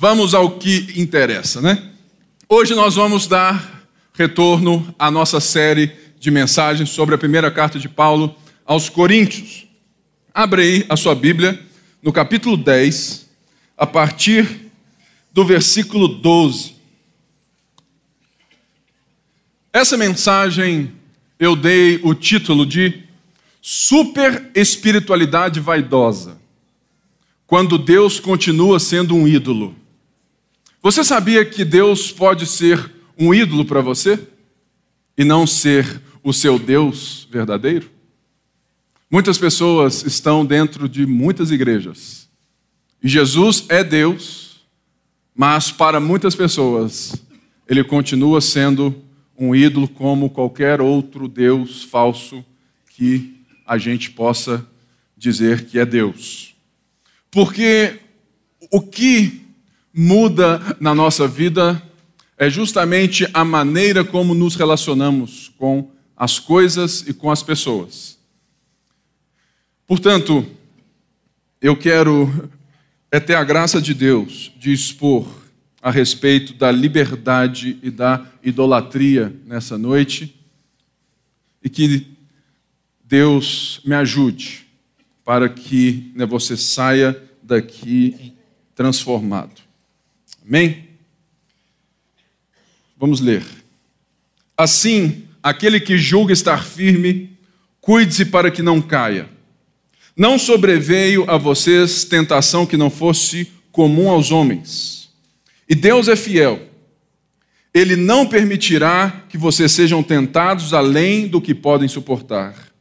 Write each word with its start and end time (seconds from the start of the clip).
vamos 0.00 0.32
ao 0.32 0.52
que 0.52 0.92
interessa, 0.94 1.60
né? 1.60 1.90
Hoje 2.48 2.72
nós 2.72 2.94
vamos 2.94 3.26
dar 3.26 3.84
retorno 4.14 4.94
à 4.96 5.10
nossa 5.10 5.40
série 5.40 5.90
de 6.20 6.30
mensagens 6.30 6.90
sobre 6.90 7.16
a 7.16 7.18
primeira 7.18 7.50
carta 7.50 7.80
de 7.80 7.88
Paulo 7.88 8.32
aos 8.64 8.88
Coríntios. 8.88 9.66
Abre 10.32 10.62
aí 10.62 10.86
a 10.88 10.96
sua 10.96 11.16
Bíblia 11.16 11.60
no 12.00 12.12
capítulo 12.12 12.56
10, 12.56 13.28
a 13.76 13.84
partir 13.88 14.70
do 15.32 15.44
versículo 15.44 16.06
12. 16.06 16.76
Essa 19.72 19.96
mensagem 19.96 20.92
eu 21.40 21.56
dei 21.56 21.98
o 22.04 22.14
título 22.14 22.64
de 22.64 23.02
Super 23.60 24.48
Espiritualidade 24.54 25.58
Vaidosa, 25.58 26.38
quando 27.48 27.76
Deus 27.76 28.20
continua 28.20 28.78
sendo 28.78 29.16
um 29.16 29.26
ídolo. 29.26 29.74
Você 30.88 31.04
sabia 31.04 31.44
que 31.44 31.66
Deus 31.66 32.10
pode 32.10 32.46
ser 32.46 32.90
um 33.18 33.34
ídolo 33.34 33.62
para 33.62 33.82
você 33.82 34.18
e 35.18 35.22
não 35.22 35.46
ser 35.46 36.00
o 36.24 36.32
seu 36.32 36.58
Deus 36.58 37.28
verdadeiro? 37.30 37.90
Muitas 39.10 39.36
pessoas 39.36 40.02
estão 40.06 40.46
dentro 40.46 40.88
de 40.88 41.04
muitas 41.04 41.50
igrejas 41.50 42.26
e 43.02 43.06
Jesus 43.06 43.66
é 43.68 43.84
Deus, 43.84 44.62
mas 45.34 45.70
para 45.70 46.00
muitas 46.00 46.34
pessoas 46.34 47.14
ele 47.68 47.84
continua 47.84 48.40
sendo 48.40 48.96
um 49.38 49.54
ídolo 49.54 49.88
como 49.88 50.30
qualquer 50.30 50.80
outro 50.80 51.28
Deus 51.28 51.82
falso 51.84 52.42
que 52.96 53.44
a 53.66 53.76
gente 53.76 54.10
possa 54.10 54.66
dizer 55.14 55.66
que 55.66 55.78
é 55.78 55.84
Deus. 55.84 56.54
Porque 57.30 58.00
o 58.72 58.80
que 58.80 59.47
muda 60.00 60.76
na 60.78 60.94
nossa 60.94 61.26
vida 61.26 61.82
é 62.36 62.48
justamente 62.48 63.28
a 63.34 63.44
maneira 63.44 64.04
como 64.04 64.32
nos 64.32 64.54
relacionamos 64.54 65.52
com 65.58 65.90
as 66.16 66.38
coisas 66.38 67.00
e 67.08 67.12
com 67.12 67.32
as 67.32 67.42
pessoas. 67.42 68.16
Portanto, 69.88 70.46
eu 71.60 71.76
quero 71.76 72.48
é 73.10 73.18
ter 73.18 73.34
a 73.34 73.42
graça 73.42 73.82
de 73.82 73.92
Deus 73.92 74.52
de 74.56 74.72
expor 74.72 75.26
a 75.82 75.90
respeito 75.90 76.54
da 76.54 76.70
liberdade 76.70 77.76
e 77.82 77.90
da 77.90 78.24
idolatria 78.40 79.34
nessa 79.44 79.76
noite 79.76 80.38
e 81.60 81.68
que 81.68 82.06
Deus 83.02 83.80
me 83.84 83.96
ajude 83.96 84.64
para 85.24 85.48
que 85.48 86.12
né, 86.14 86.24
você 86.24 86.56
saia 86.56 87.20
daqui 87.42 88.32
transformado. 88.76 89.67
Amém? 90.48 90.88
Vamos 92.96 93.20
ler. 93.20 93.44
Assim, 94.56 95.24
aquele 95.42 95.78
que 95.78 95.98
julga 95.98 96.32
estar 96.32 96.64
firme, 96.64 97.36
cuide-se 97.82 98.24
para 98.24 98.50
que 98.50 98.62
não 98.62 98.80
caia. 98.80 99.28
Não 100.16 100.38
sobreveio 100.38 101.30
a 101.30 101.36
vocês 101.36 102.02
tentação 102.04 102.64
que 102.64 102.78
não 102.78 102.88
fosse 102.88 103.52
comum 103.70 104.08
aos 104.08 104.32
homens. 104.32 105.10
E 105.68 105.74
Deus 105.74 106.08
é 106.08 106.16
fiel. 106.16 106.66
Ele 107.74 107.94
não 107.94 108.26
permitirá 108.26 109.26
que 109.28 109.36
vocês 109.36 109.70
sejam 109.70 110.02
tentados 110.02 110.72
além 110.72 111.28
do 111.28 111.42
que 111.42 111.54
podem 111.54 111.88
suportar. 111.88 112.72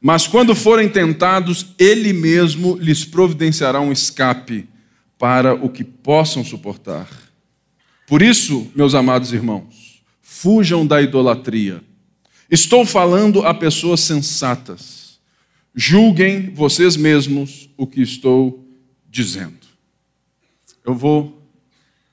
Mas 0.00 0.28
quando 0.28 0.54
forem 0.54 0.88
tentados, 0.88 1.74
Ele 1.76 2.12
mesmo 2.12 2.76
lhes 2.76 3.04
providenciará 3.04 3.80
um 3.80 3.90
escape 3.90 4.68
para 5.22 5.54
o 5.54 5.68
que 5.68 5.84
possam 5.84 6.44
suportar. 6.44 7.08
Por 8.08 8.20
isso, 8.20 8.68
meus 8.74 8.92
amados 8.92 9.32
irmãos, 9.32 10.02
fujam 10.20 10.84
da 10.84 11.00
idolatria. 11.00 11.80
Estou 12.50 12.84
falando 12.84 13.46
a 13.46 13.54
pessoas 13.54 14.00
sensatas. 14.00 15.20
Julguem 15.72 16.52
vocês 16.52 16.96
mesmos 16.96 17.70
o 17.76 17.86
que 17.86 18.02
estou 18.02 18.66
dizendo. 19.08 19.60
Eu 20.84 20.92
vou 20.92 21.40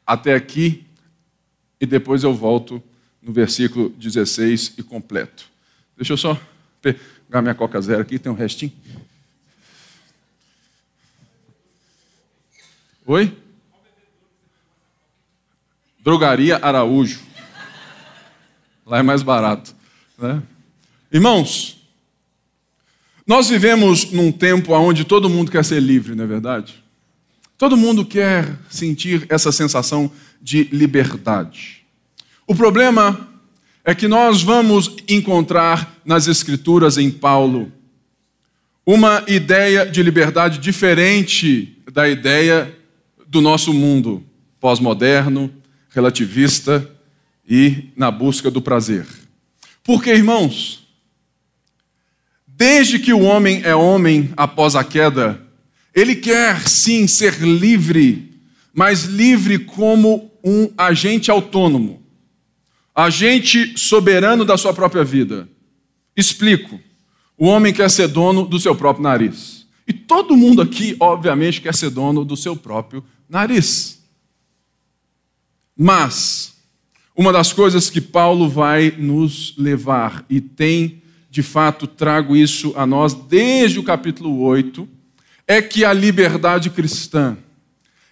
até 0.05 0.35
aqui 0.35 0.85
e 1.81 1.87
depois 1.87 2.23
eu 2.23 2.35
volto 2.35 2.79
no 3.23 3.33
versículo 3.33 3.89
16 3.89 4.75
e 4.77 4.83
completo. 4.83 5.49
Deixa 5.97 6.13
eu 6.13 6.17
só 6.17 6.39
pegar 6.79 7.41
minha 7.41 7.55
Coca 7.55 7.81
Zero 7.81 8.03
aqui, 8.03 8.19
tem 8.19 8.31
um 8.31 8.35
restinho. 8.35 8.71
Oi? 13.09 13.35
Drogaria 16.03 16.59
Araújo. 16.61 17.19
Lá 18.85 18.99
é 18.99 19.01
mais 19.01 19.23
barato. 19.23 19.73
Né? 20.15 20.43
Irmãos, 21.11 21.81
nós 23.25 23.49
vivemos 23.49 24.11
num 24.11 24.31
tempo 24.31 24.73
onde 24.73 25.05
todo 25.05 25.27
mundo 25.27 25.49
quer 25.51 25.65
ser 25.65 25.79
livre, 25.79 26.13
não 26.13 26.23
é 26.23 26.27
verdade? 26.27 26.83
Todo 27.57 27.75
mundo 27.75 28.05
quer 28.05 28.59
sentir 28.69 29.25
essa 29.27 29.51
sensação 29.51 30.11
de 30.39 30.65
liberdade. 30.65 31.83
O 32.45 32.53
problema 32.53 33.27
é 33.83 33.95
que 33.95 34.07
nós 34.07 34.43
vamos 34.43 34.97
encontrar 35.07 35.95
nas 36.05 36.27
Escrituras 36.27 36.99
em 36.99 37.09
Paulo 37.09 37.71
uma 38.85 39.23
ideia 39.27 39.83
de 39.83 40.03
liberdade 40.03 40.59
diferente 40.59 41.75
da 41.91 42.07
ideia 42.07 42.77
do 43.29 43.41
nosso 43.41 43.71
mundo 43.71 44.23
pós-moderno, 44.59 45.53
relativista 45.91 46.89
e 47.47 47.89
na 47.95 48.09
busca 48.09 48.49
do 48.49 48.59
prazer. 48.59 49.05
Porque, 49.83 50.09
irmãos, 50.09 50.87
desde 52.47 52.97
que 52.97 53.13
o 53.13 53.21
homem 53.21 53.61
é 53.63 53.75
homem 53.75 54.31
após 54.35 54.75
a 54.75 54.83
queda, 54.83 55.39
ele 55.93 56.15
quer 56.15 56.67
sim 56.67 57.05
ser 57.05 57.39
livre, 57.39 58.33
mas 58.73 59.03
livre 59.03 59.59
como 59.59 60.31
um 60.43 60.71
agente 60.75 61.29
autônomo, 61.29 62.01
agente 62.95 63.77
soberano 63.77 64.43
da 64.43 64.57
sua 64.57 64.73
própria 64.73 65.03
vida. 65.03 65.47
Explico. 66.17 66.79
O 67.37 67.45
homem 67.45 67.71
quer 67.71 67.89
ser 67.91 68.07
dono 68.07 68.45
do 68.45 68.59
seu 68.59 68.75
próprio 68.75 69.03
nariz. 69.03 69.67
E 69.87 69.93
todo 69.93 70.35
mundo 70.35 70.61
aqui, 70.61 70.95
obviamente, 70.99 71.61
quer 71.61 71.73
ser 71.73 71.89
dono 71.89 72.25
do 72.25 72.35
seu 72.35 72.55
próprio 72.55 73.03
nariz. 73.29 73.99
Mas, 75.77 76.55
uma 77.15 77.31
das 77.31 77.53
coisas 77.53 77.89
que 77.89 78.01
Paulo 78.01 78.49
vai 78.49 78.93
nos 78.97 79.53
levar, 79.57 80.25
e 80.29 80.41
tem, 80.41 81.03
de 81.29 81.43
fato, 81.43 81.85
trago 81.85 82.35
isso 82.35 82.73
a 82.75 82.85
nós 82.85 83.13
desde 83.13 83.79
o 83.79 83.83
capítulo 83.83 84.41
8, 84.41 84.89
é 85.47 85.61
que 85.61 85.85
a 85.85 85.93
liberdade 85.93 86.69
cristã, 86.69 87.37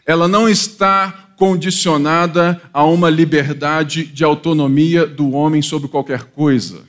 ela 0.06 0.28
não 0.28 0.48
está 0.48 1.34
condicionada 1.36 2.62
a 2.74 2.84
uma 2.86 3.10
liberdade 3.10 4.06
de 4.06 4.24
autonomia 4.24 5.06
do 5.06 5.32
homem 5.32 5.62
sobre 5.62 5.88
qualquer 5.88 6.24
coisa, 6.26 6.84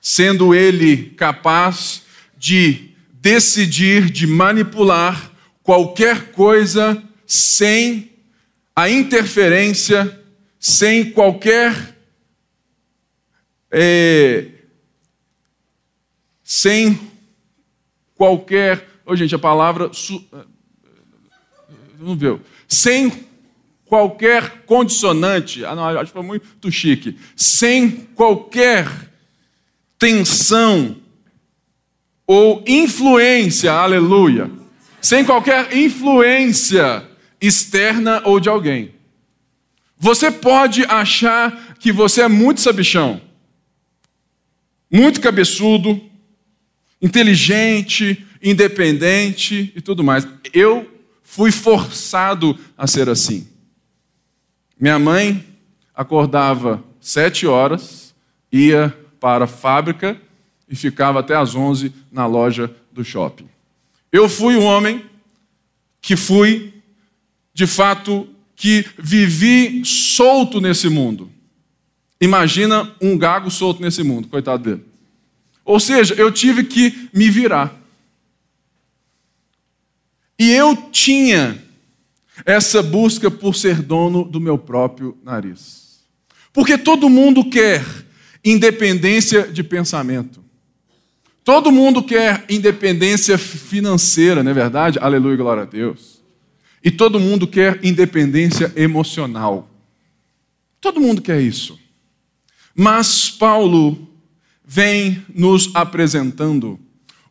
sendo 0.00 0.54
ele 0.54 1.10
capaz 1.16 2.02
de 2.36 2.90
decidir, 3.12 4.10
de 4.10 4.26
manipular 4.26 5.30
qualquer 5.62 6.32
coisa 6.32 7.00
sem 7.30 8.10
a 8.74 8.90
interferência, 8.90 10.20
sem 10.58 11.12
qualquer. 11.12 11.96
É, 13.70 14.48
sem 16.42 16.98
qualquer. 18.16 18.84
Oh, 19.06 19.14
gente, 19.14 19.32
a 19.32 19.38
palavra. 19.38 19.92
Su, 19.92 20.26
não 22.00 22.16
viu? 22.16 22.40
Sem 22.66 23.28
qualquer 23.84 24.64
condicionante. 24.66 25.64
Ah, 25.64 25.76
não, 25.76 25.84
acho 25.84 26.06
que 26.06 26.18
foi 26.18 26.22
muito 26.22 26.72
chique. 26.72 27.16
Sem 27.36 27.92
qualquer 28.16 28.88
tensão 29.96 30.96
ou 32.26 32.64
influência, 32.66 33.70
aleluia. 33.70 34.50
Sem 35.00 35.24
qualquer 35.24 35.76
influência 35.76 37.08
externa 37.40 38.22
ou 38.24 38.38
de 38.38 38.48
alguém. 38.48 38.94
Você 39.98 40.30
pode 40.30 40.84
achar 40.84 41.74
que 41.78 41.92
você 41.92 42.22
é 42.22 42.28
muito 42.28 42.60
sabichão, 42.60 43.20
muito 44.90 45.20
cabeçudo, 45.20 46.00
inteligente, 47.00 48.26
independente 48.42 49.72
e 49.74 49.80
tudo 49.80 50.02
mais. 50.02 50.26
Eu 50.52 50.90
fui 51.22 51.52
forçado 51.52 52.58
a 52.76 52.86
ser 52.86 53.08
assim. 53.08 53.46
Minha 54.78 54.98
mãe 54.98 55.46
acordava 55.94 56.82
sete 57.00 57.46
horas, 57.46 58.14
ia 58.50 58.96
para 59.20 59.44
a 59.44 59.48
fábrica 59.48 60.20
e 60.68 60.74
ficava 60.74 61.20
até 61.20 61.36
às 61.36 61.54
onze 61.54 61.92
na 62.10 62.26
loja 62.26 62.74
do 62.90 63.04
shopping. 63.04 63.48
Eu 64.10 64.28
fui 64.28 64.56
um 64.56 64.64
homem 64.64 65.04
que 66.00 66.16
fui 66.16 66.69
de 67.52 67.66
fato, 67.66 68.28
que 68.56 68.84
vivi 68.98 69.82
solto 69.84 70.60
nesse 70.60 70.88
mundo. 70.88 71.30
Imagina 72.20 72.94
um 73.00 73.16
gago 73.16 73.50
solto 73.50 73.80
nesse 73.80 74.02
mundo, 74.02 74.28
coitado 74.28 74.62
dele. 74.62 74.84
Ou 75.64 75.80
seja, 75.80 76.14
eu 76.14 76.30
tive 76.30 76.64
que 76.64 77.08
me 77.12 77.30
virar. 77.30 77.74
E 80.38 80.50
eu 80.50 80.76
tinha 80.90 81.62
essa 82.44 82.82
busca 82.82 83.30
por 83.30 83.54
ser 83.54 83.82
dono 83.82 84.24
do 84.24 84.40
meu 84.40 84.58
próprio 84.58 85.16
nariz. 85.22 86.00
Porque 86.52 86.76
todo 86.76 87.08
mundo 87.08 87.48
quer 87.48 87.84
independência 88.44 89.46
de 89.46 89.62
pensamento. 89.62 90.42
Todo 91.44 91.72
mundo 91.72 92.02
quer 92.02 92.44
independência 92.48 93.38
financeira, 93.38 94.42
não 94.42 94.50
é 94.50 94.54
verdade? 94.54 94.98
Aleluia, 95.00 95.36
glória 95.36 95.62
a 95.62 95.66
Deus. 95.66 96.19
E 96.82 96.90
todo 96.90 97.20
mundo 97.20 97.46
quer 97.46 97.84
independência 97.84 98.72
emocional. 98.76 99.70
Todo 100.80 101.00
mundo 101.00 101.20
quer 101.20 101.40
isso. 101.40 101.78
Mas 102.74 103.30
Paulo 103.30 104.08
vem 104.64 105.22
nos 105.34 105.70
apresentando 105.74 106.78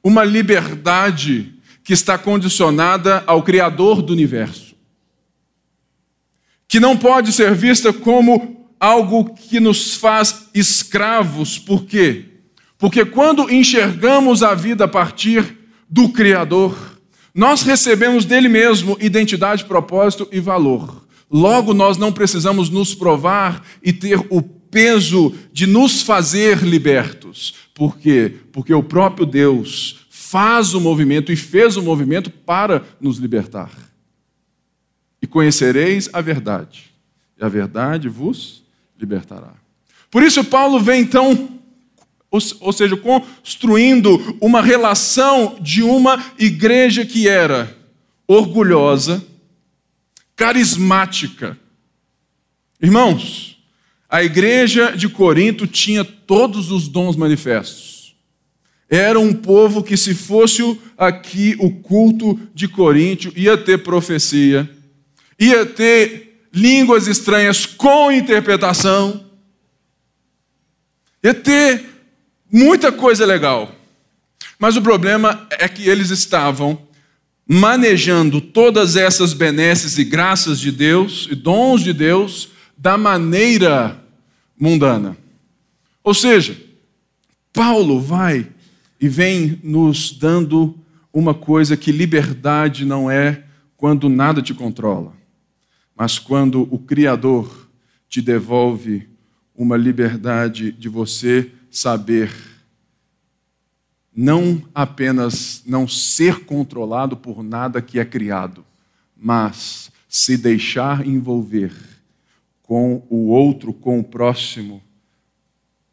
uma 0.03 0.23
liberdade 0.23 1.53
que 1.83 1.93
está 1.93 2.17
condicionada 2.17 3.23
ao 3.25 3.41
Criador 3.41 4.01
do 4.01 4.13
universo, 4.13 4.75
que 6.67 6.79
não 6.79 6.95
pode 6.95 7.31
ser 7.31 7.55
vista 7.55 7.91
como 7.91 8.69
algo 8.79 9.33
que 9.33 9.59
nos 9.59 9.95
faz 9.95 10.49
escravos, 10.53 11.57
por 11.57 11.85
quê? 11.85 12.25
Porque 12.77 13.03
quando 13.03 13.49
enxergamos 13.49 14.43
a 14.43 14.53
vida 14.53 14.85
a 14.85 14.87
partir 14.87 15.57
do 15.89 16.09
Criador, 16.09 16.98
nós 17.33 17.61
recebemos 17.61 18.25
dele 18.25 18.49
mesmo 18.49 18.97
identidade, 18.99 19.65
propósito 19.65 20.27
e 20.31 20.39
valor. 20.39 21.07
Logo, 21.29 21.73
nós 21.73 21.97
não 21.97 22.11
precisamos 22.11 22.69
nos 22.69 22.95
provar 22.95 23.63
e 23.83 23.93
ter 23.93 24.19
o 24.29 24.41
peso 24.41 25.33
de 25.51 25.67
nos 25.67 26.01
fazer 26.01 26.59
libertos. 26.59 27.53
Por 27.73 27.97
quê? 27.97 28.33
Porque 28.51 28.73
o 28.73 28.83
próprio 28.83 29.25
Deus 29.25 30.07
faz 30.09 30.73
o 30.73 30.81
movimento 30.81 31.31
e 31.31 31.35
fez 31.35 31.77
o 31.77 31.81
movimento 31.81 32.29
para 32.29 32.83
nos 32.99 33.17
libertar. 33.17 33.71
E 35.21 35.27
conhecereis 35.27 36.09
a 36.13 36.21
verdade, 36.21 36.91
e 37.39 37.43
a 37.43 37.49
verdade 37.49 38.07
vos 38.07 38.63
libertará. 38.99 39.53
Por 40.09 40.23
isso, 40.23 40.43
Paulo 40.43 40.79
vem 40.79 41.01
então, 41.01 41.58
ou 42.31 42.71
seja, 42.71 42.95
construindo 42.95 44.37
uma 44.39 44.61
relação 44.61 45.57
de 45.59 45.81
uma 45.81 46.23
igreja 46.37 47.05
que 47.05 47.27
era 47.27 47.75
orgulhosa, 48.27 49.25
carismática. 50.35 51.57
Irmãos, 52.79 53.57
a 54.07 54.23
igreja 54.23 54.95
de 54.95 55.09
Corinto 55.09 55.65
tinha 55.65 56.03
todos 56.03 56.71
os 56.71 56.87
dons 56.87 57.15
manifestos. 57.15 58.15
Era 58.89 59.19
um 59.19 59.33
povo 59.33 59.83
que, 59.83 59.97
se 59.97 60.15
fosse 60.15 60.79
aqui 60.97 61.55
o 61.59 61.71
culto 61.71 62.39
de 62.53 62.67
Corinto, 62.67 63.31
ia 63.35 63.57
ter 63.57 63.79
profecia, 63.79 64.69
ia 65.39 65.65
ter 65.65 66.47
línguas 66.53 67.07
estranhas 67.07 67.65
com 67.65 68.11
interpretação, 68.11 69.25
ia 71.23 71.33
ter 71.33 71.85
muita 72.51 72.91
coisa 72.91 73.25
legal. 73.25 73.73
Mas 74.57 74.75
o 74.75 74.81
problema 74.81 75.47
é 75.51 75.67
que 75.67 75.87
eles 75.87 76.09
estavam 76.09 76.87
manejando 77.47 78.39
todas 78.39 78.95
essas 78.95 79.33
benesses 79.33 79.97
e 79.97 80.03
graças 80.03 80.59
de 80.59 80.71
Deus 80.71 81.27
e 81.31 81.35
dons 81.35 81.81
de 81.81 81.93
Deus 81.93 82.49
da 82.77 82.97
maneira 82.97 84.03
mundana. 84.59 85.17
Ou 86.03 86.13
seja, 86.13 86.55
Paulo 87.51 87.99
vai 87.99 88.47
e 89.01 89.07
vem 89.07 89.59
nos 89.63 90.11
dando 90.11 90.77
uma 91.11 91.33
coisa 91.33 91.75
que 91.75 91.91
liberdade 91.91 92.85
não 92.85 93.09
é 93.09 93.43
quando 93.75 94.09
nada 94.09 94.41
te 94.41 94.53
controla, 94.53 95.13
mas 95.95 96.19
quando 96.19 96.67
o 96.69 96.77
Criador 96.77 97.67
te 98.07 98.21
devolve 98.21 99.07
uma 99.55 99.75
liberdade 99.75 100.71
de 100.71 100.87
você 100.87 101.49
saber 101.69 102.31
não 104.15 104.61
apenas 104.73 105.63
não 105.65 105.87
ser 105.87 106.43
controlado 106.43 107.15
por 107.15 107.41
nada 107.41 107.81
que 107.81 107.99
é 107.99 108.05
criado, 108.05 108.65
mas 109.15 109.91
se 110.07 110.35
deixar 110.35 111.07
envolver 111.07 111.73
com 112.63 113.05
o 113.09 113.27
outro, 113.27 113.73
com 113.73 113.99
o 113.99 114.03
próximo, 114.03 114.83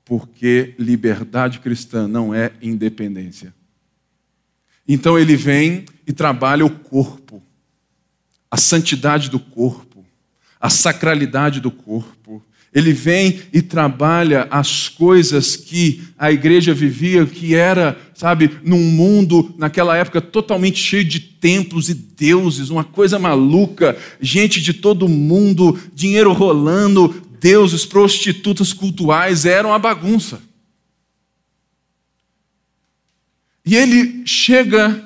porque 0.04 0.74
liberdade 0.78 1.60
cristã 1.60 2.08
não 2.08 2.34
é 2.34 2.52
independência. 2.60 3.54
Então 4.88 5.18
ele 5.18 5.36
vem 5.36 5.84
e 6.06 6.12
trabalha 6.12 6.64
o 6.64 6.70
corpo, 6.70 7.42
a 8.50 8.56
santidade 8.56 9.28
do 9.28 9.38
corpo, 9.38 10.04
a 10.60 10.70
sacralidade 10.70 11.60
do 11.60 11.70
corpo, 11.70 12.42
ele 12.76 12.92
vem 12.92 13.40
e 13.54 13.62
trabalha 13.62 14.46
as 14.50 14.86
coisas 14.86 15.56
que 15.56 16.02
a 16.18 16.30
igreja 16.30 16.74
vivia, 16.74 17.24
que 17.24 17.54
era, 17.54 17.98
sabe, 18.14 18.50
num 18.62 18.82
mundo, 18.90 19.54
naquela 19.56 19.96
época, 19.96 20.20
totalmente 20.20 20.78
cheio 20.78 21.02
de 21.02 21.18
templos 21.18 21.88
e 21.88 21.94
deuses, 21.94 22.68
uma 22.68 22.84
coisa 22.84 23.18
maluca, 23.18 23.96
gente 24.20 24.60
de 24.60 24.74
todo 24.74 25.08
mundo, 25.08 25.80
dinheiro 25.94 26.34
rolando, 26.34 27.14
deuses, 27.40 27.86
prostitutas 27.86 28.74
cultuais, 28.74 29.46
era 29.46 29.66
uma 29.66 29.78
bagunça. 29.78 30.42
E 33.64 33.74
ele 33.74 34.20
chega 34.26 35.05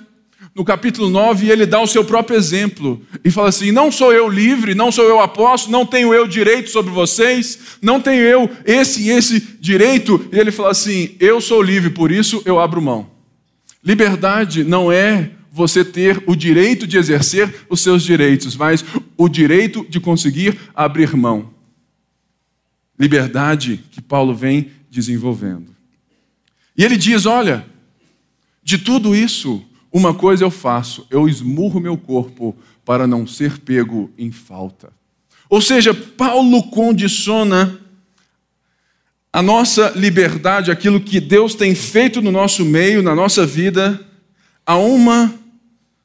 no 0.55 0.65
capítulo 0.65 1.09
9, 1.09 1.49
ele 1.49 1.65
dá 1.65 1.81
o 1.81 1.87
seu 1.87 2.05
próprio 2.05 2.37
exemplo 2.37 3.01
e 3.25 3.31
fala 3.31 3.49
assim: 3.49 3.71
Não 3.71 3.91
sou 3.91 4.13
eu 4.13 4.29
livre, 4.29 4.75
não 4.75 4.91
sou 4.91 5.05
eu 5.05 5.21
apóstolo, 5.21 5.73
não 5.73 5.87
tenho 5.87 6.13
eu 6.13 6.27
direito 6.27 6.71
sobre 6.71 6.91
vocês, 6.91 7.79
não 7.81 8.01
tenho 8.01 8.23
eu 8.23 8.51
esse 8.65 9.03
e 9.03 9.11
esse 9.11 9.41
direito. 9.61 10.29
E 10.33 10.39
ele 10.39 10.51
fala 10.51 10.71
assim: 10.71 11.15
Eu 11.21 11.41
sou 11.41 11.63
livre, 11.63 11.91
por 11.91 12.11
isso 12.11 12.43
eu 12.45 12.59
abro 12.59 12.83
mão. 12.83 13.09
Liberdade 13.83 14.65
não 14.65 14.91
é 14.91 15.31
você 15.53 15.85
ter 15.85 16.23
o 16.27 16.35
direito 16.35 16.87
de 16.87 16.97
exercer 16.97 17.67
os 17.69 17.81
seus 17.81 18.03
direitos, 18.03 18.57
mas 18.57 18.85
o 19.17 19.29
direito 19.29 19.87
de 19.89 20.01
conseguir 20.01 20.59
abrir 20.75 21.17
mão. 21.17 21.51
Liberdade 22.99 23.83
que 23.91 24.03
Paulo 24.03 24.35
vem 24.35 24.71
desenvolvendo. 24.91 25.75
E 26.77 26.85
ele 26.85 26.97
diz: 26.97 27.25
Olha, 27.25 27.65
de 28.63 28.79
tudo 28.79 29.15
isso, 29.15 29.65
uma 29.93 30.15
coisa 30.15 30.45
eu 30.45 30.51
faço, 30.51 31.07
eu 31.11 31.29
esmurro 31.29 31.81
meu 31.81 31.97
corpo 31.97 32.57
para 32.85 33.07
não 33.07 33.27
ser 33.27 33.59
pego 33.59 34.11
em 34.17 34.31
falta. 34.31 34.93
Ou 35.49 35.61
seja, 35.61 35.93
Paulo 35.93 36.63
condiciona 36.65 37.79
a 39.33 39.43
nossa 39.43 39.91
liberdade, 39.97 40.71
aquilo 40.71 41.01
que 41.01 41.21
Deus 41.21 41.55
tem 41.55 41.75
feito 41.75 42.21
no 42.21 42.33
nosso 42.33 42.65
meio, 42.65 43.03
na 43.03 43.15
nossa 43.15 43.47
vida, 43.47 44.05
a 44.65 44.77
uma 44.77 45.33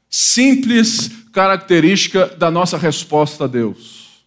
simples 0.10 1.12
característica 1.32 2.28
da 2.28 2.50
nossa 2.50 2.78
resposta 2.78 3.44
a 3.44 3.48
Deus, 3.48 4.24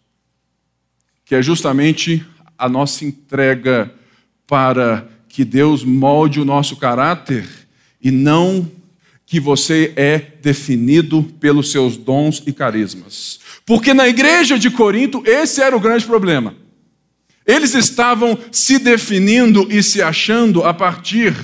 que 1.24 1.34
é 1.34 1.42
justamente 1.42 2.24
a 2.56 2.68
nossa 2.68 3.04
entrega 3.04 3.92
para 4.46 5.08
que 5.28 5.44
Deus 5.44 5.84
molde 5.84 6.40
o 6.40 6.44
nosso 6.44 6.76
caráter 6.76 7.48
e 8.02 8.10
não 8.10 8.68
que 9.28 9.38
você 9.38 9.92
é 9.94 10.18
definido 10.40 11.22
pelos 11.38 11.70
seus 11.70 11.98
dons 11.98 12.42
e 12.46 12.52
carismas. 12.52 13.38
Porque 13.66 13.92
na 13.92 14.08
igreja 14.08 14.58
de 14.58 14.70
Corinto, 14.70 15.22
esse 15.26 15.60
era 15.60 15.76
o 15.76 15.80
grande 15.80 16.06
problema. 16.06 16.56
Eles 17.46 17.74
estavam 17.74 18.38
se 18.50 18.78
definindo 18.78 19.70
e 19.70 19.82
se 19.82 20.00
achando 20.00 20.64
a 20.64 20.72
partir 20.72 21.34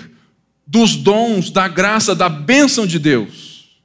dos 0.66 0.96
dons, 0.96 1.50
da 1.50 1.68
graça, 1.68 2.14
da 2.14 2.26
bênção 2.26 2.86
de 2.86 2.98
Deus, 2.98 3.82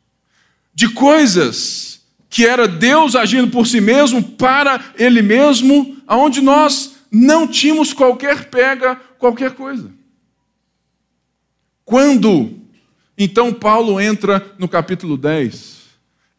de 0.73 0.87
coisas 0.87 1.99
que 2.29 2.45
era 2.45 2.69
Deus 2.69 3.17
agindo 3.17 3.49
por 3.49 3.67
si 3.67 3.81
mesmo, 3.81 4.23
para 4.23 4.93
Ele 4.97 5.21
mesmo, 5.21 5.97
aonde 6.07 6.39
nós 6.39 6.95
não 7.11 7.45
tínhamos 7.45 7.91
qualquer 7.91 8.45
pega, 8.45 8.95
qualquer 9.17 9.51
coisa. 9.51 9.91
Quando 11.83 12.58
então 13.19 13.53
Paulo 13.53 13.99
entra 13.99 14.55
no 14.57 14.67
capítulo 14.67 15.17
10 15.17 15.79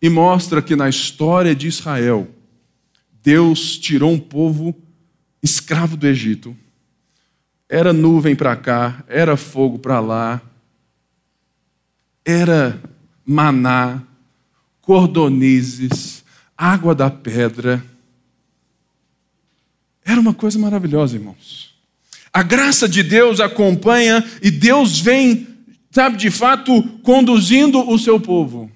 e 0.01 0.09
mostra 0.09 0.63
que 0.63 0.75
na 0.75 0.89
história 0.89 1.55
de 1.55 1.69
Israel, 1.69 2.27
Deus 3.23 3.79
tirou 3.79 4.11
um 4.11 4.19
povo 4.19 4.75
escravo 5.43 5.97
do 5.97 6.07
Egito. 6.07 6.57
Era 7.69 7.93
nuvem 7.93 8.35
para 8.35 8.57
cá, 8.57 9.05
era 9.07 9.37
fogo 9.37 9.79
para 9.79 10.01
lá, 10.01 10.41
era 12.25 12.81
maná, 13.25 14.03
cordonizes, 14.81 16.25
água 16.57 16.95
da 16.95 17.11
pedra, 17.11 17.85
Era 20.05 20.21
uma 20.21 20.35
coisa 20.35 20.59
maravilhosa, 20.59 21.17
irmãos. 21.17 21.73
A 22.33 22.43
graça 22.43 22.89
de 22.89 23.03
Deus 23.03 23.39
acompanha 23.39 24.25
e 24.43 24.51
Deus 24.51 24.99
vem, 24.99 25.47
sabe, 25.91 26.17
de 26.17 26.31
fato, 26.31 26.83
conduzindo 27.03 27.89
o 27.89 27.99
seu 27.99 28.21
povo. 28.21 28.71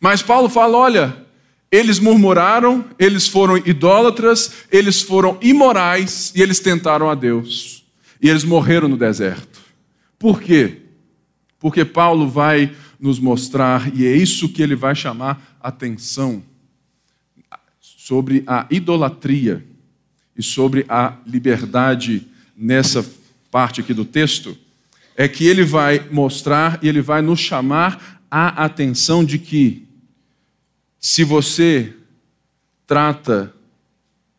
Mas 0.00 0.22
Paulo 0.22 0.48
fala: 0.48 0.76
olha, 0.78 1.26
eles 1.70 1.98
murmuraram, 1.98 2.84
eles 2.98 3.26
foram 3.28 3.56
idólatras, 3.56 4.64
eles 4.70 5.02
foram 5.02 5.38
imorais 5.40 6.32
e 6.34 6.42
eles 6.42 6.60
tentaram 6.60 7.10
a 7.10 7.14
Deus. 7.14 7.84
E 8.20 8.28
eles 8.28 8.44
morreram 8.44 8.88
no 8.88 8.96
deserto. 8.96 9.60
Por 10.18 10.40
quê? 10.40 10.82
Porque 11.58 11.84
Paulo 11.84 12.28
vai 12.28 12.74
nos 12.98 13.18
mostrar, 13.18 13.94
e 13.94 14.06
é 14.06 14.16
isso 14.16 14.48
que 14.48 14.62
ele 14.62 14.74
vai 14.74 14.94
chamar 14.94 15.58
atenção, 15.60 16.42
sobre 17.80 18.42
a 18.46 18.66
idolatria 18.70 19.66
e 20.36 20.42
sobre 20.42 20.86
a 20.88 21.16
liberdade 21.26 22.26
nessa 22.56 23.04
parte 23.50 23.80
aqui 23.80 23.92
do 23.92 24.04
texto, 24.04 24.56
é 25.16 25.26
que 25.26 25.46
ele 25.46 25.64
vai 25.64 26.06
mostrar 26.10 26.78
e 26.82 26.88
ele 26.88 27.00
vai 27.00 27.22
nos 27.22 27.40
chamar 27.40 28.20
a 28.30 28.64
atenção 28.64 29.24
de 29.24 29.38
que 29.38 29.88
se 31.00 31.24
você 31.24 31.94
trata 32.86 33.52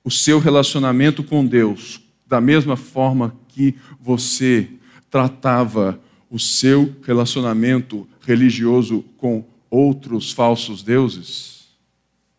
o 0.03 0.11
seu 0.11 0.39
relacionamento 0.39 1.23
com 1.23 1.45
Deus 1.45 2.01
da 2.27 2.39
mesma 2.39 2.77
forma 2.77 3.35
que 3.47 3.75
você 3.99 4.69
tratava 5.09 5.99
o 6.29 6.37
seu 6.37 6.95
relacionamento 7.01 8.07
religioso 8.21 9.03
com 9.17 9.45
outros 9.69 10.31
falsos 10.31 10.83
deuses, 10.83 11.69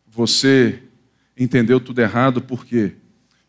você 0.06 0.82
entendeu 1.36 1.80
tudo 1.80 2.00
errado, 2.00 2.42
porque 2.42 2.92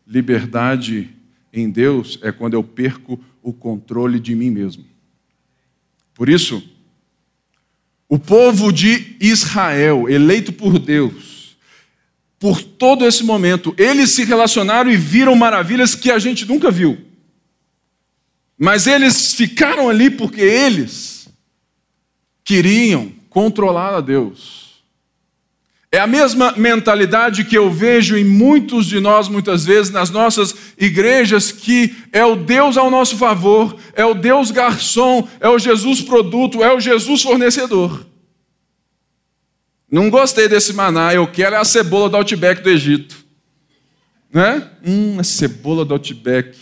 liberdade 0.06 1.10
em 1.52 1.70
Deus 1.70 2.18
é 2.22 2.32
quando 2.32 2.54
eu 2.54 2.64
perco 2.64 3.18
o 3.42 3.52
controle 3.52 4.18
de 4.18 4.34
mim 4.34 4.50
mesmo. 4.50 4.84
Por 6.14 6.28
isso, 6.28 6.62
o 8.08 8.18
povo 8.18 8.72
de 8.72 9.16
Israel, 9.20 10.08
eleito 10.08 10.52
por 10.52 10.78
Deus, 10.78 11.56
por 12.38 12.62
todo 12.62 13.06
esse 13.06 13.22
momento, 13.22 13.74
eles 13.78 14.10
se 14.10 14.24
relacionaram 14.24 14.90
e 14.90 14.96
viram 14.96 15.34
maravilhas 15.34 15.94
que 15.94 16.10
a 16.10 16.18
gente 16.18 16.46
nunca 16.46 16.70
viu. 16.70 16.98
Mas 18.58 18.86
eles 18.86 19.34
ficaram 19.34 19.88
ali 19.88 20.10
porque 20.10 20.40
eles 20.40 21.28
queriam 22.44 23.12
controlar 23.28 23.94
a 23.94 24.00
Deus. 24.00 24.69
É 25.92 25.98
a 25.98 26.06
mesma 26.06 26.52
mentalidade 26.52 27.44
que 27.44 27.58
eu 27.58 27.68
vejo 27.68 28.16
em 28.16 28.24
muitos 28.24 28.86
de 28.86 29.00
nós, 29.00 29.28
muitas 29.28 29.64
vezes, 29.64 29.90
nas 29.90 30.08
nossas 30.08 30.54
igrejas, 30.78 31.50
que 31.50 31.96
é 32.12 32.24
o 32.24 32.36
Deus 32.36 32.76
ao 32.76 32.88
nosso 32.88 33.16
favor, 33.16 33.76
é 33.94 34.04
o 34.04 34.14
Deus 34.14 34.52
garçom, 34.52 35.28
é 35.40 35.48
o 35.48 35.58
Jesus 35.58 36.00
produto, 36.00 36.62
é 36.62 36.72
o 36.72 36.78
Jesus 36.78 37.22
fornecedor. 37.22 38.06
Não 39.90 40.08
gostei 40.08 40.46
desse 40.46 40.72
maná, 40.72 41.12
eu 41.12 41.26
quero 41.26 41.56
é 41.56 41.58
a 41.58 41.64
cebola 41.64 42.08
do 42.08 42.16
Outback 42.16 42.62
do 42.62 42.70
Egito. 42.70 43.24
Né? 44.32 44.70
Hum, 44.86 45.18
a 45.18 45.24
cebola 45.24 45.84
do 45.84 45.94
Outback. 45.94 46.56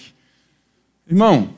Irmão, 1.07 1.55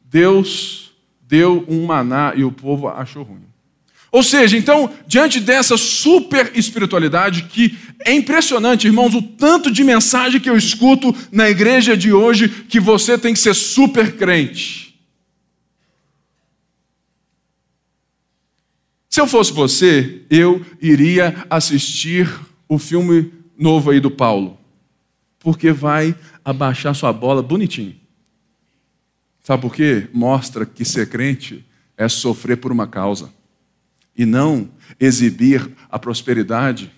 Deus 0.00 0.92
deu 1.22 1.64
um 1.68 1.86
maná 1.86 2.32
e 2.34 2.42
o 2.42 2.50
povo 2.50 2.88
achou 2.88 3.22
ruim. 3.22 3.47
Ou 4.10 4.22
seja, 4.22 4.56
então, 4.56 4.90
diante 5.06 5.38
dessa 5.38 5.76
super 5.76 6.52
espiritualidade, 6.54 7.42
que 7.42 7.78
é 8.04 8.12
impressionante, 8.12 8.86
irmãos, 8.86 9.14
o 9.14 9.20
tanto 9.20 9.70
de 9.70 9.84
mensagem 9.84 10.40
que 10.40 10.48
eu 10.48 10.56
escuto 10.56 11.14
na 11.30 11.48
igreja 11.50 11.96
de 11.96 12.12
hoje 12.12 12.48
que 12.48 12.80
você 12.80 13.18
tem 13.18 13.34
que 13.34 13.40
ser 13.40 13.54
super 13.54 14.16
crente. 14.16 14.98
Se 19.10 19.20
eu 19.20 19.26
fosse 19.26 19.52
você, 19.52 20.22
eu 20.30 20.64
iria 20.80 21.44
assistir 21.50 22.30
o 22.68 22.78
filme 22.78 23.32
novo 23.58 23.90
aí 23.90 24.00
do 24.00 24.10
Paulo, 24.10 24.58
porque 25.38 25.70
vai 25.70 26.14
abaixar 26.44 26.94
sua 26.94 27.12
bola 27.12 27.42
bonitinho. 27.42 27.96
Sabe 29.42 29.62
por 29.62 29.74
quê? 29.74 30.08
Mostra 30.14 30.64
que 30.64 30.84
ser 30.84 31.08
crente 31.08 31.64
é 31.96 32.08
sofrer 32.08 32.56
por 32.58 32.70
uma 32.70 32.86
causa 32.86 33.37
e 34.18 34.26
não 34.26 34.68
exibir 34.98 35.70
a 35.88 35.96
prosperidade, 35.96 36.92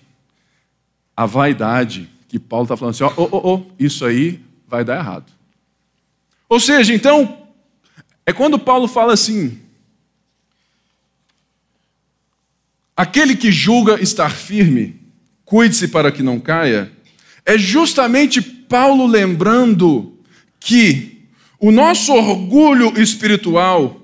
a 1.15 1.27
vaidade, 1.27 2.09
que 2.27 2.39
Paulo 2.39 2.63
está 2.63 2.75
falando 2.75 2.95
assim: 2.95 3.03
ó, 3.03 3.13
oh, 3.15 3.29
oh, 3.31 3.53
oh, 3.53 3.71
isso 3.77 4.03
aí 4.03 4.41
vai 4.67 4.83
dar 4.83 4.97
errado. 4.97 5.31
Ou 6.49 6.59
seja, 6.59 6.93
então, 6.93 7.47
é 8.25 8.33
quando 8.33 8.57
Paulo 8.57 8.87
fala 8.87 9.13
assim: 9.13 9.59
aquele 12.97 13.35
que 13.35 13.51
julga 13.51 14.01
estar 14.01 14.31
firme, 14.31 14.99
cuide-se 15.45 15.89
para 15.89 16.11
que 16.11 16.23
não 16.23 16.39
caia, 16.39 16.91
é 17.45 17.55
justamente 17.57 18.41
Paulo 18.41 19.05
lembrando 19.05 20.17
que 20.59 21.27
o 21.59 21.71
nosso 21.71 22.13
orgulho 22.13 22.99
espiritual 22.99 24.00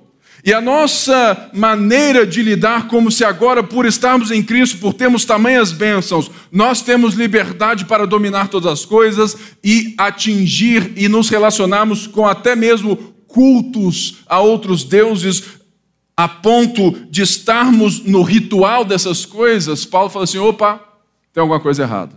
e 0.47 0.53
a 0.53 0.61
nossa 0.61 1.49
maneira 1.53 2.25
de 2.25 2.41
lidar 2.41 2.87
como 2.87 3.11
se 3.11 3.25
agora, 3.25 3.61
por 3.61 3.85
estarmos 3.85 4.31
em 4.31 4.41
Cristo, 4.41 4.77
por 4.77 4.93
termos 4.93 5.25
tamanhas 5.25 5.73
bênçãos, 5.73 6.31
nós 6.49 6.81
temos 6.81 7.15
liberdade 7.15 7.83
para 7.83 8.07
dominar 8.07 8.47
todas 8.47 8.71
as 8.71 8.85
coisas 8.85 9.35
e 9.61 9.93
atingir 9.97 10.93
e 10.95 11.09
nos 11.09 11.27
relacionarmos 11.27 12.07
com 12.07 12.25
até 12.25 12.55
mesmo 12.55 12.95
cultos 13.27 14.19
a 14.25 14.39
outros 14.39 14.85
deuses, 14.85 15.43
a 16.15 16.29
ponto 16.29 16.91
de 17.09 17.23
estarmos 17.23 18.05
no 18.05 18.21
ritual 18.21 18.85
dessas 18.85 19.25
coisas, 19.25 19.83
Paulo 19.83 20.09
fala 20.09 20.23
assim: 20.23 20.37
opa, 20.37 20.81
tem 21.33 21.41
alguma 21.41 21.59
coisa 21.59 21.83
errada. 21.83 22.15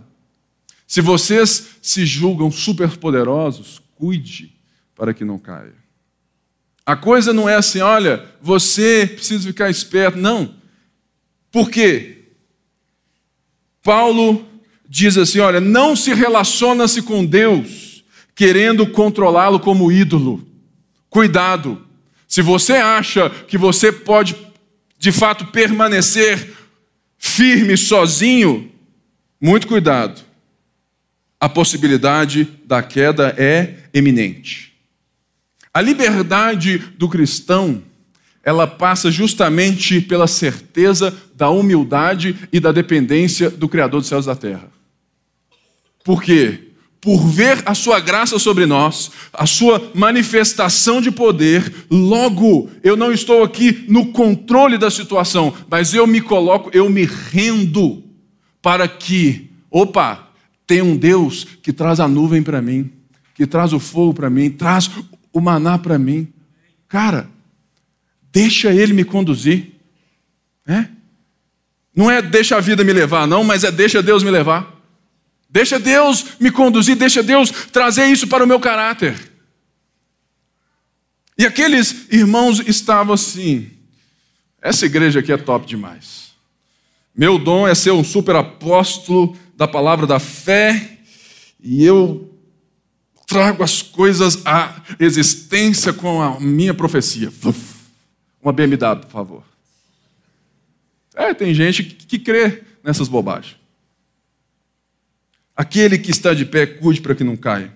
Se 0.87 1.01
vocês 1.01 1.71
se 1.81 2.05
julgam 2.05 2.49
superpoderosos, 2.49 3.81
cuide 3.93 4.55
para 4.95 5.13
que 5.13 5.25
não 5.25 5.37
caia. 5.37 5.80
A 6.85 6.95
coisa 6.95 7.31
não 7.31 7.47
é 7.47 7.55
assim, 7.55 7.79
olha, 7.79 8.25
você 8.41 9.09
precisa 9.13 9.47
ficar 9.47 9.69
esperto. 9.69 10.17
Não. 10.17 10.55
Por 11.51 11.69
quê? 11.69 12.17
Paulo 13.83 14.47
diz 14.87 15.17
assim: 15.17 15.39
olha, 15.39 15.59
não 15.59 15.95
se 15.95 16.13
relaciona-se 16.13 17.01
com 17.01 17.25
Deus 17.25 18.03
querendo 18.35 18.87
controlá-lo 18.87 19.59
como 19.59 19.91
ídolo. 19.91 20.47
Cuidado. 21.09 21.85
Se 22.27 22.41
você 22.41 22.73
acha 22.73 23.29
que 23.29 23.57
você 23.57 23.91
pode 23.91 24.35
de 24.97 25.11
fato 25.11 25.47
permanecer 25.47 26.53
firme 27.17 27.75
sozinho, 27.75 28.71
muito 29.39 29.67
cuidado. 29.67 30.21
A 31.39 31.49
possibilidade 31.49 32.47
da 32.65 32.81
queda 32.81 33.35
é 33.37 33.75
eminente. 33.93 34.70
A 35.73 35.79
liberdade 35.79 36.77
do 36.97 37.07
cristão, 37.07 37.81
ela 38.43 38.67
passa 38.67 39.09
justamente 39.09 40.01
pela 40.01 40.27
certeza 40.27 41.15
da 41.35 41.49
humildade 41.49 42.35
e 42.51 42.59
da 42.59 42.71
dependência 42.71 43.49
do 43.49 43.69
Criador 43.69 44.01
dos 44.01 44.09
céus 44.09 44.25
e 44.25 44.27
da 44.27 44.35
terra. 44.35 44.69
Por 46.03 46.21
quê? 46.21 46.67
Por 46.99 47.25
ver 47.25 47.63
a 47.65 47.73
sua 47.73 47.99
graça 47.99 48.37
sobre 48.37 48.65
nós, 48.65 49.11
a 49.33 49.45
sua 49.45 49.91
manifestação 49.95 51.01
de 51.01 51.09
poder, 51.09 51.73
logo 51.89 52.69
eu 52.83 52.97
não 52.97 53.11
estou 53.11 53.43
aqui 53.43 53.85
no 53.87 54.07
controle 54.07 54.77
da 54.77 54.91
situação, 54.91 55.53
mas 55.69 55.93
eu 55.93 56.05
me 56.05 56.21
coloco, 56.21 56.69
eu 56.73 56.89
me 56.89 57.05
rendo 57.05 58.03
para 58.61 58.87
que, 58.87 59.49
opa, 59.69 60.27
tem 60.67 60.81
um 60.81 60.95
Deus 60.95 61.45
que 61.63 61.73
traz 61.73 61.99
a 61.99 62.07
nuvem 62.07 62.43
para 62.43 62.61
mim, 62.61 62.91
que 63.33 63.47
traz 63.47 63.73
o 63.73 63.79
fogo 63.79 64.13
para 64.13 64.29
mim, 64.29 64.51
traz 64.51 64.89
o 65.33 65.39
maná 65.39 65.77
para 65.77 65.97
mim. 65.97 66.31
Cara, 66.87 67.29
deixa 68.31 68.73
ele 68.73 68.93
me 68.93 69.03
conduzir. 69.03 69.71
É? 70.67 70.87
Não 71.95 72.09
é 72.09 72.21
deixa 72.21 72.55
a 72.55 72.61
vida 72.61 72.83
me 72.83 72.93
levar, 72.93 73.27
não, 73.27 73.43
mas 73.43 73.63
é 73.63 73.71
deixa 73.71 74.01
Deus 74.01 74.23
me 74.23 74.31
levar. 74.31 74.79
Deixa 75.49 75.77
Deus 75.77 76.39
me 76.39 76.49
conduzir, 76.49 76.95
deixa 76.95 77.21
Deus 77.21 77.51
trazer 77.71 78.05
isso 78.05 78.27
para 78.27 78.43
o 78.43 78.47
meu 78.47 78.59
caráter. 78.59 79.31
E 81.37 81.45
aqueles 81.45 82.07
irmãos 82.09 82.59
estavam 82.59 83.13
assim. 83.13 83.69
Essa 84.61 84.85
igreja 84.85 85.19
aqui 85.19 85.31
é 85.31 85.37
top 85.37 85.65
demais. 85.65 86.31
Meu 87.13 87.37
dom 87.37 87.67
é 87.67 87.75
ser 87.75 87.91
um 87.91 88.03
super 88.03 88.35
apóstolo 88.35 89.35
da 89.57 89.67
palavra 89.67 90.07
da 90.07 90.19
fé, 90.19 90.99
e 91.59 91.83
eu 91.83 92.30
trago 93.31 93.63
as 93.63 93.81
coisas 93.81 94.45
à 94.45 94.75
existência 94.99 95.93
com 95.93 96.21
a 96.21 96.37
minha 96.37 96.73
profecia. 96.73 97.31
Uma 98.43 98.51
BMW, 98.51 99.05
por 99.05 99.09
favor. 99.09 99.43
É, 101.15 101.33
tem 101.33 101.53
gente 101.53 101.81
que 101.81 102.19
crê 102.19 102.61
nessas 102.83 103.07
bobagens. 103.07 103.55
Aquele 105.55 105.97
que 105.97 106.11
está 106.11 106.33
de 106.33 106.43
pé, 106.43 106.65
cuide 106.65 106.99
para 106.99 107.15
que 107.15 107.23
não 107.23 107.37
caia. 107.37 107.73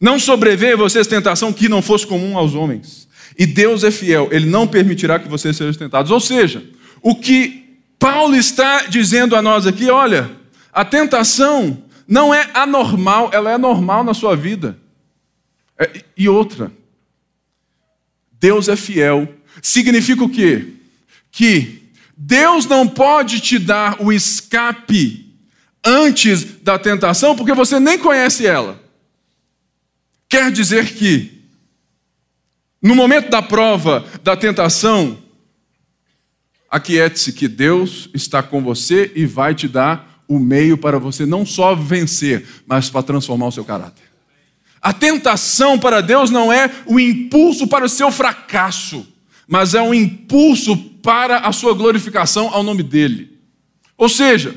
Não 0.00 0.20
sobreveia 0.20 0.76
vocês 0.76 1.08
tentação 1.08 1.52
que 1.52 1.68
não 1.68 1.82
fosse 1.82 2.06
comum 2.06 2.38
aos 2.38 2.54
homens. 2.54 3.08
E 3.36 3.44
Deus 3.44 3.82
é 3.82 3.90
fiel, 3.90 4.28
Ele 4.30 4.46
não 4.46 4.68
permitirá 4.68 5.18
que 5.18 5.28
vocês 5.28 5.56
sejam 5.56 5.74
tentados. 5.74 6.12
Ou 6.12 6.20
seja, 6.20 6.62
o 7.02 7.16
que 7.16 7.80
Paulo 7.98 8.36
está 8.36 8.82
dizendo 8.82 9.34
a 9.34 9.42
nós 9.42 9.66
aqui, 9.66 9.90
olha, 9.90 10.30
a 10.72 10.84
tentação 10.84 11.82
não 12.06 12.32
é 12.32 12.50
anormal, 12.54 13.30
ela 13.32 13.50
é 13.50 13.58
normal 13.58 14.04
na 14.04 14.14
sua 14.14 14.36
vida. 14.36 14.78
É, 15.78 16.04
e 16.16 16.28
outra, 16.28 16.72
Deus 18.32 18.68
é 18.68 18.76
fiel. 18.76 19.34
Significa 19.60 20.24
o 20.24 20.28
quê? 20.28 20.74
Que 21.30 21.90
Deus 22.16 22.66
não 22.66 22.86
pode 22.86 23.40
te 23.40 23.58
dar 23.58 24.00
o 24.00 24.12
escape 24.12 25.26
antes 25.84 26.44
da 26.62 26.78
tentação, 26.78 27.36
porque 27.36 27.52
você 27.52 27.78
nem 27.78 27.98
conhece 27.98 28.46
ela. 28.46 28.80
Quer 30.28 30.50
dizer 30.50 30.94
que, 30.94 31.42
no 32.82 32.94
momento 32.94 33.30
da 33.30 33.42
prova, 33.42 34.04
da 34.22 34.36
tentação, 34.36 35.22
aquiete-se 36.68 37.32
que 37.32 37.46
Deus 37.46 38.08
está 38.12 38.42
com 38.42 38.62
você 38.62 39.12
e 39.14 39.24
vai 39.24 39.54
te 39.54 39.68
dar 39.68 40.15
o 40.28 40.38
meio 40.38 40.76
para 40.76 40.98
você 40.98 41.24
não 41.24 41.46
só 41.46 41.74
vencer, 41.74 42.46
mas 42.66 42.90
para 42.90 43.02
transformar 43.02 43.46
o 43.48 43.52
seu 43.52 43.64
caráter. 43.64 44.04
A 44.80 44.92
tentação 44.92 45.78
para 45.78 46.00
Deus 46.00 46.30
não 46.30 46.52
é 46.52 46.70
o 46.86 47.00
impulso 47.00 47.66
para 47.66 47.84
o 47.84 47.88
seu 47.88 48.10
fracasso, 48.10 49.06
mas 49.46 49.74
é 49.74 49.82
um 49.82 49.94
impulso 49.94 50.76
para 50.76 51.38
a 51.38 51.52
sua 51.52 51.74
glorificação 51.74 52.48
ao 52.52 52.62
nome 52.62 52.82
dele. 52.82 53.38
Ou 53.96 54.08
seja, 54.08 54.54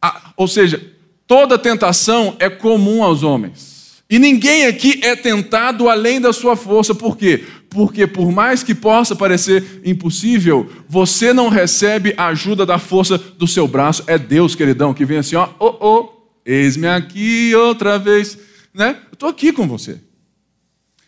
a, 0.00 0.32
ou 0.36 0.48
seja, 0.48 0.94
toda 1.26 1.58
tentação 1.58 2.36
é 2.38 2.48
comum 2.48 3.02
aos 3.02 3.22
homens. 3.22 4.02
E 4.08 4.18
ninguém 4.18 4.66
aqui 4.66 5.00
é 5.02 5.16
tentado 5.16 5.88
além 5.88 6.20
da 6.20 6.32
sua 6.32 6.56
força. 6.56 6.94
Por 6.94 7.16
quê? 7.16 7.44
Porque 7.76 8.06
por 8.06 8.32
mais 8.32 8.62
que 8.62 8.74
possa 8.74 9.14
parecer 9.14 9.82
impossível, 9.84 10.66
você 10.88 11.34
não 11.34 11.50
recebe 11.50 12.14
a 12.16 12.28
ajuda 12.28 12.64
da 12.64 12.78
força 12.78 13.18
do 13.18 13.46
seu 13.46 13.68
braço. 13.68 14.02
É 14.06 14.16
Deus, 14.16 14.54
queridão, 14.54 14.94
que 14.94 15.04
vem 15.04 15.18
assim, 15.18 15.36
ó, 15.36 15.50
oh, 15.58 15.76
oh, 15.78 16.08
eis-me 16.46 16.88
aqui 16.88 17.54
outra 17.54 17.98
vez, 17.98 18.38
né? 18.72 18.96
Eu 19.10 19.12
estou 19.12 19.28
aqui 19.28 19.52
com 19.52 19.68
você. 19.68 20.00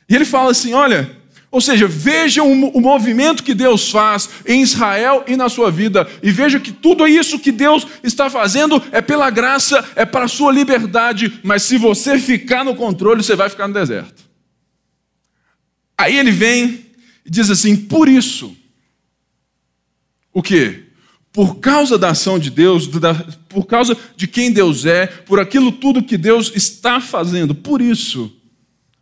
E 0.06 0.14
ele 0.14 0.26
fala 0.26 0.50
assim, 0.50 0.74
olha, 0.74 1.10
ou 1.50 1.62
seja, 1.62 1.86
veja 1.88 2.42
o, 2.42 2.80
movimento 2.82 3.42
que 3.42 3.54
Deus 3.54 3.90
faz 3.90 4.28
em 4.46 4.60
Israel 4.60 5.24
e 5.26 5.36
na 5.36 5.48
sua 5.48 5.70
vida, 5.70 6.06
e 6.22 6.30
veja 6.30 6.60
que 6.60 6.70
tudo 6.70 7.08
isso 7.08 7.38
que 7.38 7.50
Deus 7.50 7.86
está 8.02 8.28
fazendo 8.28 8.82
é 8.92 9.00
pela 9.00 9.30
graça, 9.30 9.82
é 9.96 10.04
para 10.04 10.26
a 10.26 10.28
sua 10.28 10.52
liberdade, 10.52 11.40
mas 11.42 11.62
se 11.62 11.78
você 11.78 12.18
ficar 12.18 12.62
no 12.62 12.74
controle, 12.74 13.22
você 13.22 13.34
vai 13.34 13.48
ficar 13.48 13.66
no 13.66 13.72
deserto. 13.72 14.27
Aí 15.98 16.16
ele 16.16 16.30
vem 16.30 16.86
e 17.26 17.30
diz 17.30 17.50
assim: 17.50 17.74
por 17.74 18.08
isso, 18.08 18.56
o 20.32 20.40
que? 20.40 20.84
Por 21.32 21.56
causa 21.56 21.98
da 21.98 22.10
ação 22.10 22.38
de 22.38 22.50
Deus, 22.50 22.88
por 23.48 23.66
causa 23.66 23.96
de 24.16 24.28
quem 24.28 24.52
Deus 24.52 24.86
é, 24.86 25.06
por 25.08 25.40
aquilo 25.40 25.72
tudo 25.72 26.02
que 26.02 26.16
Deus 26.16 26.52
está 26.54 27.00
fazendo, 27.00 27.54
por 27.54 27.82
isso, 27.82 28.32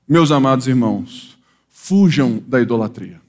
meus 0.09 0.31
amados 0.31 0.67
irmãos, 0.67 1.37
fujam 1.69 2.43
da 2.47 2.61
idolatria. 2.61 3.21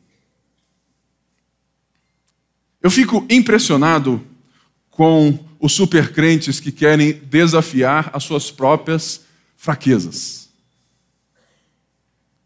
Eu 2.81 2.89
fico 2.89 3.25
impressionado 3.29 4.25
com 4.89 5.37
os 5.59 5.73
supercrentes 5.73 6.59
que 6.59 6.71
querem 6.71 7.13
desafiar 7.13 8.09
as 8.13 8.23
suas 8.23 8.49
próprias 8.49 9.25
fraquezas. 9.57 10.49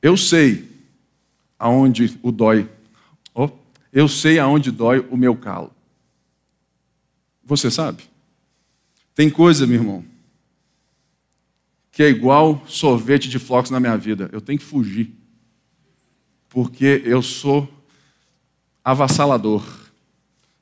Eu 0.01 0.17
sei 0.17 0.70
aonde 1.61 2.17
o 2.23 2.31
dói. 2.31 2.67
Oh, 3.35 3.47
eu 3.93 4.07
sei 4.07 4.39
aonde 4.39 4.71
dói 4.71 5.05
o 5.11 5.15
meu 5.15 5.35
calo. 5.35 5.71
Você 7.43 7.69
sabe? 7.69 8.03
Tem 9.13 9.29
coisa, 9.29 9.67
meu 9.67 9.75
irmão, 9.75 10.03
que 11.91 12.01
é 12.01 12.09
igual 12.09 12.63
sorvete 12.65 13.29
de 13.29 13.37
flocos 13.37 13.69
na 13.69 13.79
minha 13.79 13.95
vida. 13.95 14.27
Eu 14.33 14.41
tenho 14.41 14.57
que 14.57 14.65
fugir 14.65 15.13
porque 16.49 17.03
eu 17.05 17.21
sou 17.21 17.71
avassalador. 18.83 19.63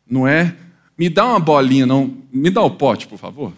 Não 0.05 0.27
é? 0.27 0.57
Me 0.97 1.07
dá 1.07 1.25
uma 1.25 1.39
bolinha, 1.39 1.85
não. 1.85 2.17
Me 2.29 2.49
dá 2.49 2.61
o 2.61 2.71
pote, 2.71 3.07
por 3.07 3.17
favor. 3.17 3.53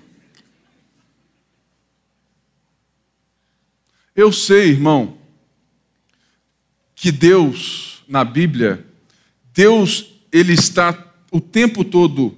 Eu 4.16 4.32
sei, 4.32 4.70
irmão, 4.70 5.18
que 7.02 7.12
Deus, 7.12 8.04
na 8.08 8.24
Bíblia, 8.24 8.86
Deus, 9.56 10.14
ele 10.32 10.54
está 10.54 10.96
o 11.32 11.42
tempo 11.42 11.84
todo 11.84 12.38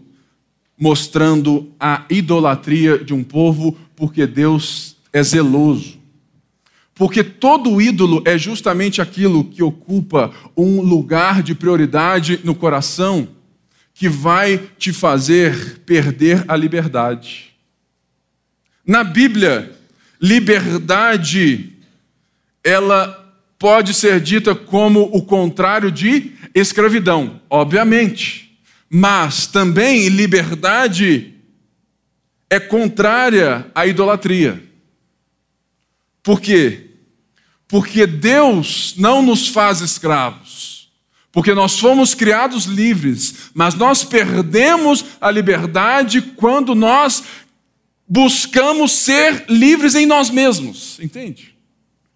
mostrando 0.79 1.73
a 1.77 2.05
idolatria 2.09 2.97
de 2.97 3.13
um 3.13 3.25
povo, 3.25 3.77
porque 3.93 4.25
Deus 4.25 4.95
é 5.11 5.21
zeloso. 5.21 5.99
Porque 6.95 7.25
todo 7.25 7.81
ídolo 7.81 8.23
é 8.25 8.37
justamente 8.37 9.01
aquilo 9.01 9.43
que 9.43 9.61
ocupa 9.61 10.33
um 10.55 10.79
lugar 10.79 11.43
de 11.43 11.53
prioridade 11.53 12.39
no 12.45 12.55
coração, 12.55 13.27
que 13.93 14.07
vai 14.07 14.57
te 14.77 14.93
fazer 14.93 15.79
perder 15.79 16.45
a 16.47 16.55
liberdade. 16.55 17.53
Na 18.87 19.03
Bíblia, 19.03 19.77
liberdade, 20.21 21.73
ela 22.63 23.22
pode 23.63 23.93
ser 23.93 24.19
dita 24.19 24.53
como 24.53 25.03
o 25.13 25.21
contrário 25.21 25.89
de 25.89 26.33
escravidão, 26.53 27.39
obviamente. 27.49 28.59
Mas 28.89 29.47
também 29.47 30.09
liberdade 30.09 31.33
é 32.49 32.59
contrária 32.59 33.65
à 33.73 33.87
idolatria. 33.87 34.61
Por 36.21 36.41
quê? 36.41 36.89
Porque 37.65 38.05
Deus 38.05 38.95
não 38.97 39.21
nos 39.21 39.47
faz 39.47 39.79
escravos. 39.79 40.91
Porque 41.31 41.53
nós 41.53 41.79
fomos 41.79 42.13
criados 42.13 42.65
livres, 42.65 43.49
mas 43.53 43.75
nós 43.75 44.03
perdemos 44.03 45.05
a 45.21 45.31
liberdade 45.31 46.21
quando 46.21 46.75
nós 46.75 47.23
buscamos 48.05 48.91
ser 48.91 49.45
livres 49.47 49.95
em 49.95 50.05
nós 50.05 50.29
mesmos, 50.29 50.99
entende? 50.99 51.53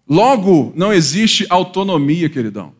Logo, 0.08 0.72
não 0.74 0.92
existe 0.92 1.46
autonomia, 1.50 2.30
queridão. 2.30 2.72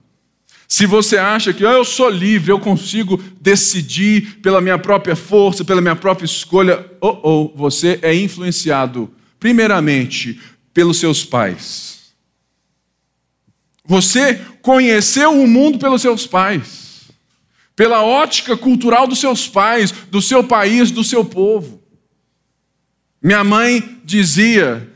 Se 0.67 0.87
você 0.87 1.17
acha 1.17 1.53
que 1.53 1.64
oh, 1.64 1.71
eu 1.71 1.85
sou 1.85 2.09
livre, 2.09 2.53
eu 2.53 2.61
consigo 2.61 3.17
decidir 3.41 4.38
pela 4.43 4.61
minha 4.61 4.79
própria 4.79 5.17
força, 5.17 5.64
pela 5.64 5.81
minha 5.81 5.97
própria 5.97 6.27
escolha, 6.27 6.87
oh, 7.01 7.19
oh, 7.23 7.53
você 7.57 7.99
é 8.03 8.14
influenciado, 8.14 9.11
primeiramente, 9.41 10.41
pelos 10.73 10.99
seus 10.99 11.25
pais. 11.25 12.12
Você 13.85 14.35
conheceu 14.61 15.33
o 15.33 15.49
mundo 15.49 15.79
pelos 15.79 16.03
seus 16.03 16.27
pais, 16.27 17.09
pela 17.75 18.05
ótica 18.05 18.55
cultural 18.57 19.07
dos 19.07 19.19
seus 19.19 19.49
pais, 19.49 19.91
do 20.11 20.21
seu 20.21 20.45
país, 20.45 20.91
do 20.91 21.03
seu 21.03 21.25
povo. 21.25 21.83
Minha 23.23 23.43
mãe 23.43 23.99
dizia, 24.05 24.88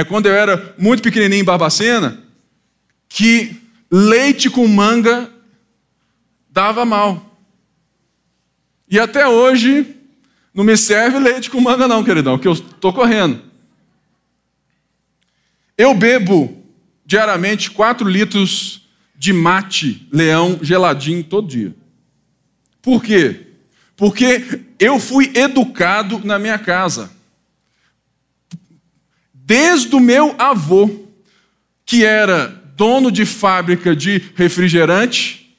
é 0.00 0.04
quando 0.04 0.26
eu 0.26 0.32
era 0.32 0.74
muito 0.78 1.02
pequenininho 1.02 1.42
em 1.42 1.44
Barbacena, 1.44 2.18
que 3.06 3.54
leite 3.90 4.48
com 4.48 4.66
manga 4.66 5.30
dava 6.48 6.86
mal. 6.86 7.38
E 8.88 8.98
até 8.98 9.28
hoje 9.28 9.94
não 10.54 10.64
me 10.64 10.74
serve 10.74 11.18
leite 11.18 11.50
com 11.50 11.60
manga 11.60 11.86
não, 11.86 12.02
queridão, 12.02 12.38
que 12.38 12.48
eu 12.48 12.52
estou 12.52 12.94
correndo. 12.94 13.42
Eu 15.76 15.94
bebo 15.94 16.64
diariamente 17.04 17.70
4 17.70 18.08
litros 18.08 18.88
de 19.14 19.34
mate 19.34 20.08
leão 20.10 20.58
geladinho 20.62 21.22
todo 21.22 21.46
dia. 21.46 21.74
Por 22.80 23.04
quê? 23.04 23.48
Porque 23.96 24.62
eu 24.78 24.98
fui 24.98 25.30
educado 25.34 26.22
na 26.24 26.38
minha 26.38 26.58
casa. 26.58 27.10
Desde 29.50 29.96
o 29.96 30.00
meu 30.00 30.34
avô, 30.38 30.88
que 31.84 32.04
era 32.04 32.46
dono 32.76 33.10
de 33.10 33.26
fábrica 33.26 33.96
de 33.96 34.22
refrigerante, 34.36 35.56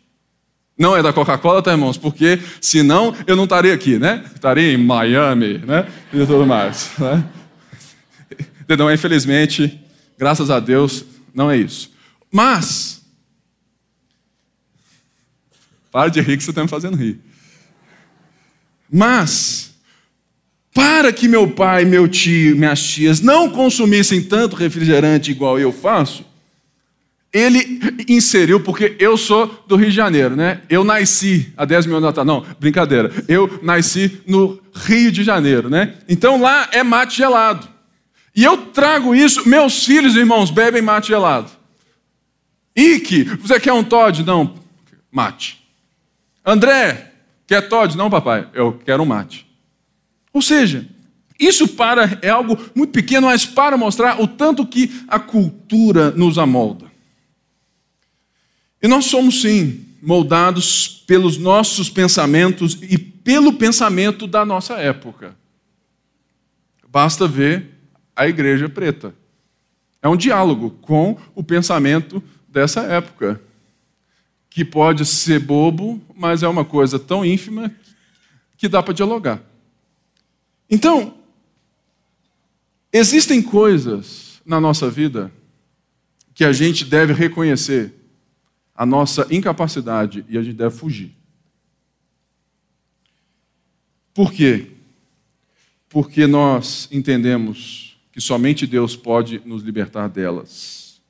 não 0.77 0.95
é 0.95 1.03
da 1.03 1.11
Coca-Cola, 1.11 1.61
tá, 1.61 1.71
irmãos? 1.71 1.97
Porque 1.97 2.39
senão 2.61 3.13
eu 3.27 3.35
não 3.35 3.43
estaria 3.43 3.73
aqui, 3.73 3.99
né? 3.99 4.23
Estaria 4.33 4.71
em 4.71 4.77
Miami, 4.77 5.57
né? 5.59 5.87
E 6.13 6.25
tudo 6.25 6.45
mais. 6.45 6.91
Né? 6.97 7.23
Então, 8.67 8.89
infelizmente, 8.89 9.81
Graças 10.21 10.51
a 10.51 10.59
Deus, 10.59 11.03
não 11.33 11.49
é 11.49 11.57
isso. 11.57 11.91
Mas, 12.31 13.01
para 15.91 16.11
de 16.11 16.21
rir 16.21 16.37
que 16.37 16.43
você 16.43 16.51
está 16.51 16.61
me 16.61 16.69
fazendo 16.69 16.95
rir. 16.95 17.19
Mas, 18.87 19.70
para 20.73 21.11
que 21.11 21.27
meu 21.27 21.49
pai, 21.49 21.85
meu 21.85 22.07
tio, 22.07 22.55
minhas 22.55 22.81
tias 22.81 23.19
não 23.19 23.49
consumissem 23.49 24.21
tanto 24.21 24.55
refrigerante 24.55 25.31
igual 25.31 25.59
eu 25.59 25.71
faço, 25.71 26.25
ele 27.33 27.79
inseriu, 28.09 28.59
porque 28.59 28.95
eu 28.99 29.15
sou 29.15 29.63
do 29.65 29.77
Rio 29.77 29.89
de 29.89 29.95
Janeiro, 29.95 30.35
né? 30.35 30.61
Eu 30.69 30.83
nasci 30.83 31.53
há 31.55 31.63
10 31.63 31.85
mil 31.85 31.97
anos 31.97 32.09
atrás. 32.09 32.27
Não, 32.27 32.45
brincadeira. 32.59 33.09
Eu 33.27 33.59
nasci 33.63 34.21
no 34.27 34.59
Rio 34.73 35.11
de 35.11 35.23
Janeiro, 35.23 35.69
né? 35.69 35.95
Então 36.09 36.41
lá 36.41 36.67
é 36.73 36.83
mate 36.83 37.15
gelado. 37.15 37.69
E 38.35 38.43
eu 38.43 38.57
trago 38.57 39.15
isso, 39.15 39.47
meus 39.47 39.85
filhos 39.85 40.15
e 40.15 40.19
irmãos 40.19 40.51
bebem 40.51 40.81
mate 40.81 41.07
gelado. 41.07 41.49
Ike, 42.75 43.23
você 43.23 43.59
quer 43.59 43.73
um 43.73 43.83
Todd? 43.83 44.23
Não, 44.23 44.55
mate. 45.11 45.61
André, 46.45 47.11
quer 47.47 47.67
Todd? 47.67 47.97
Não, 47.97 48.09
papai, 48.09 48.47
eu 48.53 48.73
quero 48.85 49.03
um 49.03 49.05
mate. 49.05 49.50
Ou 50.33 50.41
seja, 50.41 50.87
isso 51.39 51.67
para 51.67 52.19
é 52.21 52.29
algo 52.29 52.57
muito 52.75 52.91
pequeno, 52.91 53.27
mas 53.27 53.45
para 53.45 53.75
mostrar 53.75 54.21
o 54.21 54.27
tanto 54.27 54.65
que 54.65 55.03
a 55.07 55.19
cultura 55.19 56.11
nos 56.11 56.37
amolda. 56.37 56.85
E 58.81 58.87
nós 58.87 59.05
somos 59.05 59.41
sim 59.41 59.85
moldados 60.01 61.03
pelos 61.05 61.37
nossos 61.37 61.89
pensamentos 61.89 62.77
e 62.81 62.97
pelo 62.97 63.53
pensamento 63.53 64.25
da 64.25 64.45
nossa 64.45 64.75
época. 64.75 65.35
Basta 66.87 67.27
ver 67.27 67.69
a 68.15 68.27
igreja 68.27 68.67
preta. 68.67 69.13
É 70.01 70.09
um 70.09 70.17
diálogo 70.17 70.71
com 70.81 71.17
o 71.35 71.43
pensamento 71.43 72.23
dessa 72.47 72.81
época, 72.81 73.41
que 74.49 74.65
pode 74.65 75.05
ser 75.05 75.39
bobo, 75.39 76.01
mas 76.15 76.43
é 76.43 76.47
uma 76.47 76.65
coisa 76.65 76.99
tão 76.99 77.23
ínfima 77.23 77.71
que 78.57 78.67
dá 78.67 78.83
para 78.83 78.93
dialogar. 78.93 79.41
Então, 80.71 81.13
existem 82.93 83.41
coisas 83.41 84.41
na 84.45 84.61
nossa 84.61 84.89
vida 84.89 85.29
que 86.33 86.45
a 86.45 86.53
gente 86.53 86.85
deve 86.85 87.11
reconhecer 87.11 87.93
a 88.73 88.85
nossa 88.85 89.27
incapacidade 89.29 90.25
e 90.29 90.37
a 90.37 90.41
gente 90.41 90.55
deve 90.55 90.73
fugir. 90.75 91.11
Por 94.13 94.31
quê? 94.31 94.71
Porque 95.89 96.25
nós 96.25 96.87
entendemos 96.89 97.97
que 98.13 98.21
somente 98.21 98.65
Deus 98.65 98.95
pode 98.95 99.41
nos 99.45 99.63
libertar 99.63 100.07
delas. 100.07 101.01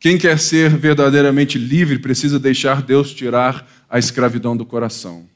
Quem 0.00 0.16
quer 0.16 0.38
ser 0.38 0.76
verdadeiramente 0.76 1.58
livre 1.58 1.98
precisa 1.98 2.38
deixar 2.38 2.82
Deus 2.82 3.12
tirar 3.12 3.68
a 3.88 3.98
escravidão 3.98 4.56
do 4.56 4.64
coração. 4.64 5.28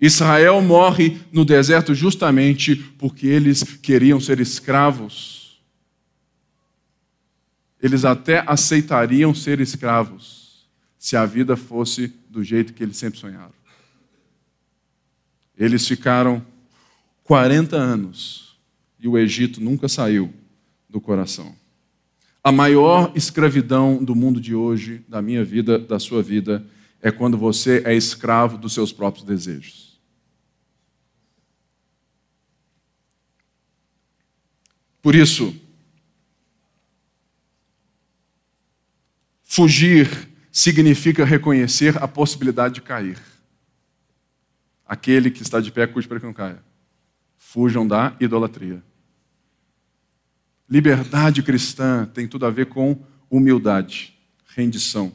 Israel 0.00 0.62
morre 0.62 1.20
no 1.30 1.44
deserto 1.44 1.94
justamente 1.94 2.74
porque 2.74 3.26
eles 3.26 3.62
queriam 3.62 4.18
ser 4.18 4.40
escravos. 4.40 5.60
Eles 7.82 8.04
até 8.04 8.42
aceitariam 8.46 9.34
ser 9.34 9.60
escravos 9.60 10.66
se 10.98 11.16
a 11.16 11.26
vida 11.26 11.56
fosse 11.56 12.14
do 12.28 12.42
jeito 12.42 12.72
que 12.72 12.82
eles 12.82 12.96
sempre 12.96 13.18
sonharam. 13.18 13.52
Eles 15.56 15.86
ficaram 15.86 16.44
40 17.24 17.76
anos 17.76 18.56
e 18.98 19.06
o 19.06 19.18
Egito 19.18 19.60
nunca 19.60 19.88
saiu 19.88 20.32
do 20.88 21.00
coração. 21.00 21.54
A 22.42 22.50
maior 22.50 23.12
escravidão 23.14 24.02
do 24.02 24.14
mundo 24.14 24.40
de 24.40 24.54
hoje, 24.54 25.04
da 25.06 25.20
minha 25.20 25.44
vida, 25.44 25.78
da 25.78 25.98
sua 25.98 26.22
vida, 26.22 26.64
é 27.02 27.10
quando 27.10 27.36
você 27.36 27.82
é 27.84 27.94
escravo 27.94 28.56
dos 28.56 28.72
seus 28.72 28.92
próprios 28.92 29.24
desejos. 29.24 29.89
Por 35.02 35.14
isso, 35.14 35.54
fugir 39.42 40.28
significa 40.52 41.24
reconhecer 41.24 42.02
a 42.02 42.08
possibilidade 42.08 42.74
de 42.74 42.82
cair. 42.82 43.18
Aquele 44.86 45.30
que 45.30 45.42
está 45.42 45.60
de 45.60 45.70
pé, 45.70 45.86
cuide 45.86 46.08
para 46.08 46.18
que 46.18 46.26
não 46.26 46.32
caia. 46.32 46.62
Fujam 47.38 47.86
da 47.86 48.16
idolatria. 48.20 48.82
Liberdade 50.68 51.42
cristã 51.42 52.06
tem 52.06 52.28
tudo 52.28 52.46
a 52.46 52.50
ver 52.50 52.66
com 52.66 53.00
humildade, 53.28 54.16
rendição 54.54 55.12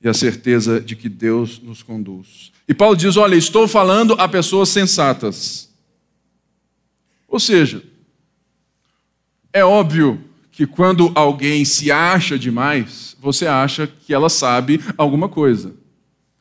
e 0.00 0.08
a 0.08 0.14
certeza 0.14 0.80
de 0.80 0.94
que 0.94 1.08
Deus 1.08 1.58
nos 1.58 1.82
conduz. 1.82 2.52
E 2.68 2.74
Paulo 2.74 2.96
diz: 2.96 3.16
Olha, 3.16 3.34
estou 3.34 3.66
falando 3.66 4.14
a 4.14 4.28
pessoas 4.28 4.68
sensatas. 4.68 5.68
Ou 7.28 7.40
seja, 7.40 7.82
é 9.56 9.64
óbvio 9.64 10.22
que 10.52 10.66
quando 10.66 11.10
alguém 11.14 11.64
se 11.64 11.90
acha 11.90 12.38
demais, 12.38 13.16
você 13.18 13.46
acha 13.46 13.86
que 13.86 14.12
ela 14.12 14.28
sabe 14.28 14.78
alguma 14.98 15.30
coisa, 15.30 15.72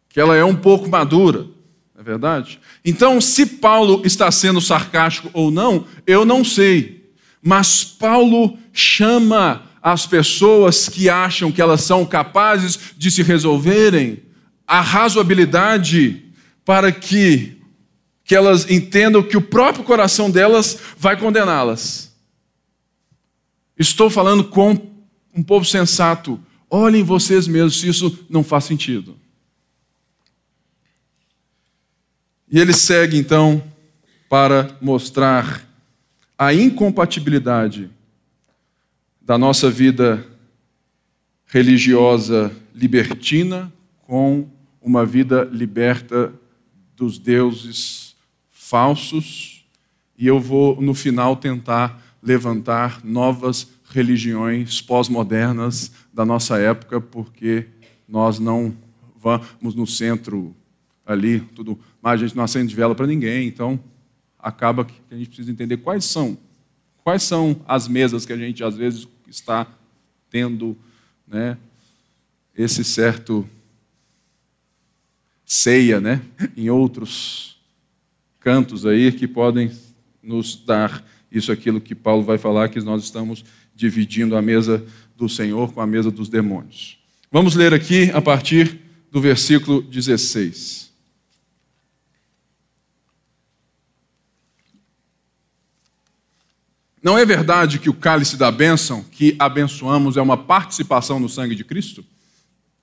que 0.10 0.20
ela 0.20 0.36
é 0.36 0.44
um 0.44 0.56
pouco 0.56 0.90
madura, 0.90 1.46
não 1.94 2.02
é 2.02 2.04
verdade? 2.04 2.60
Então, 2.84 3.22
se 3.22 3.46
Paulo 3.46 4.02
está 4.04 4.30
sendo 4.32 4.60
sarcástico 4.60 5.30
ou 5.32 5.50
não, 5.50 5.86
eu 6.06 6.26
não 6.26 6.44
sei. 6.44 7.10
Mas 7.42 7.86
Paulo 7.86 8.58
chama 8.74 9.64
as 9.82 10.06
pessoas 10.06 10.90
que 10.90 11.10
acham 11.10 11.54
que 11.54 11.62
elas 11.62 11.82
são 11.82 12.06
capazes 12.06 12.78
de 12.98 13.10
se 13.10 13.24
resolverem 13.24 14.24
a 14.68 14.82
razoabilidade 14.82 16.22
para 16.66 16.92
que, 16.92 17.62
que 18.26 18.36
elas 18.36 18.70
entendam 18.70 19.24
que 19.24 19.38
o 19.38 19.42
próprio 19.42 19.86
coração 19.86 20.30
delas 20.30 20.78
vai 20.98 21.16
condená-las. 21.16 22.14
Estou 23.78 24.10
falando 24.10 24.46
com 24.46 24.72
um 25.34 25.44
povo 25.44 25.66
sensato. 25.66 26.40
Olhem 26.70 27.04
vocês 27.04 27.48
mesmos 27.48 27.80
se 27.80 27.88
isso 27.90 28.26
não 28.30 28.44
faz 28.44 28.64
sentido. 28.64 29.18
E 32.50 32.60
ele 32.60 32.74
segue 32.74 33.18
então 33.18 33.62
para 34.30 34.78
mostrar 34.82 35.68
a 36.38 36.54
incompatibilidade 36.54 37.90
da 39.22 39.38
nossa 39.38 39.70
vida 39.70 40.26
religiosa 41.48 42.56
libertina 42.74 43.72
com 44.04 44.48
uma 44.82 45.06
vida 45.06 45.44
liberta 45.52 46.34
dos 46.96 47.18
deuses 47.18 48.16
falsos. 48.52 49.66
E 50.18 50.28
eu 50.28 50.40
vou, 50.40 50.80
no 50.82 50.94
final, 50.94 51.36
tentar 51.36 52.02
levantar 52.26 53.06
novas 53.06 53.68
religiões 53.92 54.82
pós-modernas 54.82 55.92
da 56.12 56.26
nossa 56.26 56.58
época, 56.58 57.00
porque 57.00 57.68
nós 58.10 58.40
não 58.40 58.76
vamos 59.16 59.76
no 59.76 59.86
centro 59.86 60.56
ali, 61.06 61.40
tudo 61.40 61.80
mais, 62.02 62.20
a 62.20 62.26
gente 62.26 62.36
não 62.36 62.44
acende 62.44 62.76
vela 62.76 62.96
para 62.96 63.06
ninguém, 63.06 63.48
então 63.48 63.80
acaba 64.40 64.84
que 64.84 64.94
a 65.12 65.16
gente 65.16 65.28
precisa 65.28 65.52
entender 65.52 65.78
quais 65.78 66.04
são, 66.04 66.36
quais 67.04 67.22
são 67.22 67.62
as 67.68 67.88
mesas 67.88 68.26
que 68.26 68.34
a 68.34 68.38
gente 68.38 68.64
às 68.64 68.76
vezes 68.76 69.08
está 69.28 69.68
tendo, 70.30 70.76
né, 71.28 71.58
esse 72.58 72.84
certo 72.84 73.48
ceia, 75.46 76.02
né, 76.02 76.22
em 76.58 76.72
outros 76.72 77.60
cantos 78.40 78.84
aí 78.86 79.12
que 79.12 79.28
podem 79.28 79.72
nos 80.24 80.56
dar 80.56 81.04
isso 81.38 81.52
é 81.52 81.54
aquilo 81.54 81.82
que 81.82 81.94
Paulo 81.94 82.24
vai 82.24 82.38
falar, 82.38 82.70
que 82.70 82.80
nós 82.82 83.04
estamos 83.04 83.44
dividindo 83.76 84.36
a 84.36 84.42
mesa 84.42 84.86
do 85.16 85.28
Senhor 85.28 85.74
com 85.74 85.82
a 85.82 85.88
mesa 85.88 86.10
dos 86.10 86.30
demônios. 86.30 86.98
Vamos 87.32 87.56
ler 87.56 87.74
aqui 87.74 88.10
a 88.12 88.22
partir 88.22 88.80
do 89.12 89.20
versículo 89.20 89.82
16. 89.82 90.86
Não 97.06 97.18
é 97.18 97.24
verdade 97.24 97.78
que 97.78 97.90
o 97.90 97.94
cálice 97.94 98.36
da 98.36 98.52
bênção 98.52 99.04
que 99.04 99.36
abençoamos 99.38 100.18
é 100.18 100.22
uma 100.22 100.38
participação 100.38 101.20
no 101.20 101.30
sangue 101.30 101.54
de 101.54 101.64
Cristo? 101.64 102.04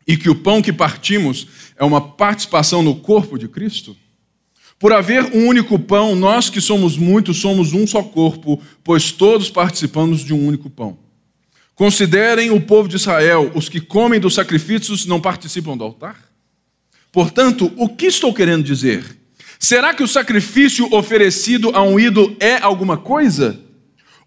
E 0.07 0.17
que 0.17 0.31
o 0.31 0.35
pão 0.35 0.63
que 0.63 0.73
partimos 0.73 1.49
é 1.77 1.85
uma 1.85 2.01
participação 2.01 2.83
no 2.83 2.95
corpo 2.97 3.37
de 3.37 3.49
Cristo? 3.49 3.97
Por 4.83 4.93
haver 4.93 5.27
um 5.33 5.47
único 5.47 5.79
pão, 5.79 6.17
nós 6.17 6.51
que 6.51 6.61
somos 6.61 6.99
muitos 6.99 7.37
somos 7.37 7.73
um 7.73 7.87
só 7.87 8.03
corpo, 8.03 8.61
pois 8.83 9.13
todos 9.13 9.49
participamos 9.49 10.25
de 10.25 10.35
um 10.35 10.45
único 10.45 10.69
pão. 10.69 10.99
Considerem 11.73 12.51
o 12.51 12.61
povo 12.61 12.89
de 12.89 12.97
Israel, 12.97 13.53
os 13.55 13.69
que 13.69 13.81
comem 13.81 14.19
dos 14.19 14.35
sacrifícios 14.35 15.07
não 15.07 15.21
participam 15.21 15.77
do 15.77 15.85
altar? 15.85 16.17
Portanto, 17.13 17.73
o 17.77 17.89
que 17.91 18.07
estou 18.07 18.35
querendo 18.35 18.65
dizer? 18.65 19.05
Será 19.57 19.95
que 19.95 20.03
o 20.03 20.09
sacrifício 20.09 20.93
oferecido 20.93 21.71
a 21.73 21.83
um 21.85 21.97
ídolo 21.97 22.37
é 22.41 22.57
alguma 22.57 22.97
coisa? 22.97 23.61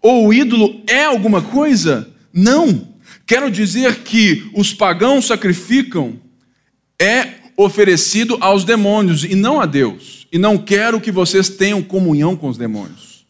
Ou 0.00 0.26
o 0.26 0.32
ídolo 0.32 0.80
é 0.86 1.04
alguma 1.04 1.42
coisa? 1.42 2.10
Não. 2.32 2.94
Quero 3.26 3.50
dizer 3.50 3.96
que 4.04 4.50
os 4.54 4.72
pagãos 4.72 5.26
sacrificam 5.26 6.18
é 6.98 7.45
oferecido 7.56 8.36
aos 8.40 8.64
demônios 8.64 9.24
e 9.24 9.34
não 9.34 9.60
a 9.60 9.66
Deus. 9.66 10.26
E 10.30 10.38
não 10.38 10.58
quero 10.58 11.00
que 11.00 11.10
vocês 11.10 11.48
tenham 11.48 11.82
comunhão 11.82 12.36
com 12.36 12.48
os 12.48 12.58
demônios. 12.58 13.24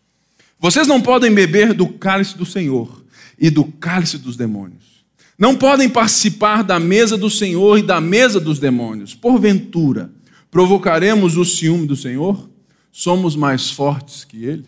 Vocês 0.59 0.89
não 0.89 1.01
podem 1.01 1.33
beber 1.33 1.73
do 1.73 1.87
cálice 1.87 2.37
do 2.37 2.47
Senhor 2.47 3.05
e 3.39 3.51
do 3.51 3.65
cálice 3.65 4.19
dos 4.19 4.37
demônios. 4.37 5.05
Não 5.39 5.55
podem 5.55 5.89
participar 5.89 6.63
da 6.63 6.81
mesa 6.81 7.17
do 7.17 7.29
Senhor 7.29 7.79
e 7.79 7.83
da 7.83 8.01
mesa 8.01 8.41
dos 8.41 8.59
demônios. 8.59 9.15
Porventura, 9.15 10.11
provocaremos 10.51 11.37
o 11.37 11.45
ciúme 11.45 11.87
do 11.87 11.95
Senhor? 11.95 12.49
Somos 12.91 13.37
mais 13.37 13.71
fortes 13.71 14.25
que 14.25 14.45
ele? 14.45 14.65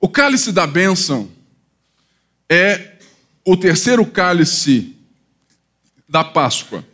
O 0.00 0.08
cálice 0.08 0.50
da 0.50 0.66
bênção 0.66 1.28
é 2.48 2.96
o 3.46 3.56
terceiro 3.56 4.04
cálice 4.04 4.96
da 6.08 6.24
Páscoa. 6.24 6.84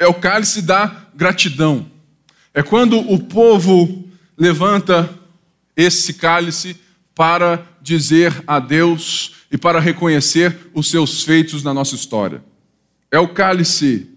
É 0.00 0.06
o 0.06 0.14
cálice 0.14 0.62
da 0.62 1.08
gratidão. 1.14 1.86
É 2.54 2.62
quando 2.62 2.98
o 2.98 3.18
povo 3.18 4.08
levanta 4.34 5.10
esse 5.76 6.14
cálice 6.14 6.74
para 7.14 7.66
dizer 7.82 8.42
a 8.46 8.58
Deus 8.58 9.34
e 9.52 9.58
para 9.58 9.78
reconhecer 9.78 10.70
os 10.72 10.88
seus 10.88 11.22
feitos 11.22 11.62
na 11.62 11.74
nossa 11.74 11.94
história. 11.94 12.42
É 13.10 13.18
o 13.18 13.28
cálice, 13.28 14.08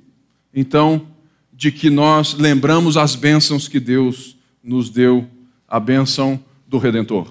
então, 0.54 1.06
de 1.52 1.70
que 1.70 1.90
nós 1.90 2.34
lembramos 2.34 2.96
as 2.96 3.14
bênçãos 3.14 3.68
que 3.68 3.80
Deus 3.80 4.38
nos 4.64 4.90
deu, 4.90 5.30
a 5.68 5.82
bênção 5.82 6.42
do 6.66 6.78
Redentor. 6.78 7.28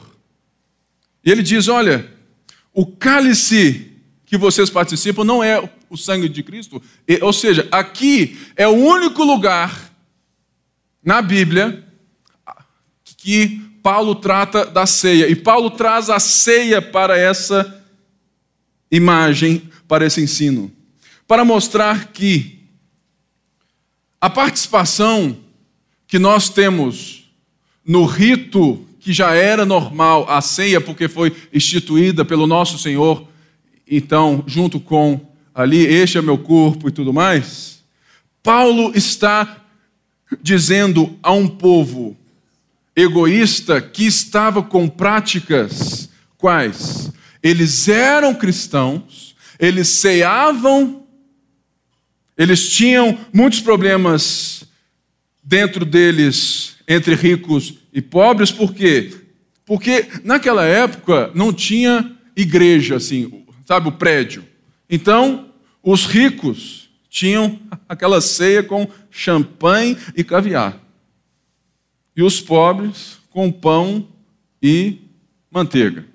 E 1.25 1.31
ele 1.31 1.43
diz: 1.43 1.69
olha, 1.69 2.07
o 2.75 2.85
cálice 2.85 3.92
que 4.33 4.39
vocês 4.39 4.71
participam 4.71 5.25
não 5.25 5.45
é 5.45 5.63
o 5.91 5.97
sangue 5.99 6.27
de 6.27 6.43
Cristo, 6.43 6.83
ou 7.21 7.35
seja, 7.35 7.69
aqui 7.71 8.41
é 8.57 8.67
o 8.67 8.71
único 8.71 9.23
lugar 9.23 9.93
na 11.05 11.21
Bíblia 11.21 11.87
que 13.19 13.61
Paulo 13.83 14.15
trata 14.15 14.65
da 14.65 14.87
ceia. 14.87 15.29
E 15.29 15.37
Paulo 15.37 15.69
traz 15.69 16.09
a 16.09 16.19
ceia 16.19 16.81
para 16.81 17.15
essa 17.15 17.85
imagem, 18.91 19.71
para 19.87 20.07
esse 20.07 20.23
ensino, 20.23 20.73
para 21.29 21.45
mostrar 21.45 22.07
que 22.07 22.59
a 24.19 24.31
participação 24.31 25.37
que 26.07 26.19
nós 26.19 26.49
temos 26.49 27.31
no 27.85 28.07
rito 28.07 28.83
que 28.99 29.13
já 29.13 29.35
era 29.35 29.67
normal, 29.67 30.25
a 30.27 30.41
ceia, 30.41 30.81
porque 30.81 31.07
foi 31.07 31.37
instituída 31.53 32.25
pelo 32.25 32.47
nosso 32.47 32.79
Senhor, 32.79 33.31
então, 33.97 34.43
junto 34.47 34.81
com 34.81 35.21
ali, 35.55 35.85
este 35.85 36.17
é 36.17 36.23
meu 36.23 36.39
corpo 36.39 36.89
e 36.89 36.93
tudo 36.93 37.13
mais, 37.13 37.83
Paulo 38.43 38.93
está 38.95 39.65
dizendo 40.41 41.19
a 41.23 41.31
um 41.33 41.47
povo 41.47 42.17
egoísta 42.97 43.81
que 43.83 44.07
estava 44.07 44.63
com 44.63 44.89
práticas 44.89 46.09
quais? 46.39 47.13
Eles 47.43 47.87
eram 47.87 48.35
cristãos, 48.35 49.37
eles 49.59 49.89
ceavam, 49.89 51.05
eles 52.37 52.71
tinham 52.71 53.19
muitos 53.33 53.61
problemas 53.61 54.65
dentro 55.43 55.85
deles, 55.85 56.77
entre 56.89 57.15
ricos 57.15 57.75
e 57.93 58.01
pobres, 58.01 58.51
por 58.51 58.73
quê? 58.73 59.13
Porque 59.67 60.09
naquela 60.25 60.65
época 60.65 61.31
não 61.35 61.53
tinha 61.53 62.17
igreja, 62.35 62.97
assim, 62.97 63.42
sabe, 63.73 63.89
o 63.89 63.93
prédio. 63.93 64.45
Então, 64.89 65.51
os 65.83 66.05
ricos 66.05 66.91
tinham 67.09 67.59
aquela 67.89 68.21
ceia 68.21 68.63
com 68.63 68.87
champanhe 69.11 69.97
e 70.15 70.23
caviar 70.23 70.79
e 72.15 72.23
os 72.23 72.39
pobres 72.39 73.17
com 73.31 73.51
pão 73.51 74.07
e 74.63 74.99
manteiga. 75.51 76.07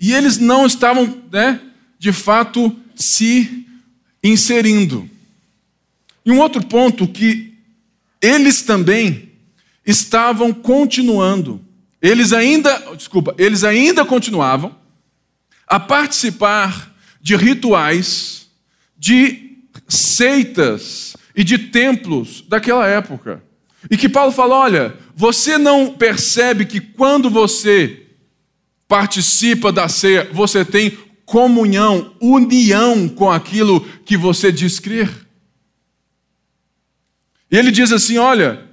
E 0.00 0.14
eles 0.14 0.38
não 0.38 0.64
estavam, 0.64 1.22
né, 1.30 1.60
de 1.98 2.10
fato, 2.10 2.74
se 2.94 3.66
inserindo. 4.24 5.08
E 6.24 6.32
um 6.32 6.40
outro 6.40 6.64
ponto 6.66 7.06
que 7.06 7.52
eles 8.18 8.62
também 8.62 9.30
estavam 9.84 10.54
continuando. 10.54 11.60
Eles 12.00 12.32
ainda, 12.32 12.94
desculpa, 12.96 13.34
eles 13.36 13.62
ainda 13.62 14.06
continuavam 14.06 14.80
a 15.66 15.80
participar 15.80 16.94
de 17.20 17.36
rituais, 17.36 18.48
de 18.98 19.58
seitas 19.88 21.16
e 21.34 21.44
de 21.44 21.58
templos 21.58 22.44
daquela 22.48 22.86
época. 22.86 23.42
E 23.90 23.96
que 23.96 24.08
Paulo 24.08 24.32
fala: 24.32 24.56
olha, 24.56 24.96
você 25.14 25.58
não 25.58 25.94
percebe 25.94 26.64
que 26.64 26.80
quando 26.80 27.30
você 27.30 28.06
participa 28.86 29.72
da 29.72 29.88
ceia, 29.88 30.28
você 30.32 30.64
tem 30.64 30.98
comunhão, 31.24 32.14
união 32.20 33.08
com 33.08 33.30
aquilo 33.30 33.80
que 34.04 34.16
você 34.16 34.52
diz 34.52 34.78
crer? 34.78 35.10
E 37.50 37.56
ele 37.56 37.70
diz 37.70 37.92
assim: 37.92 38.18
olha, 38.18 38.68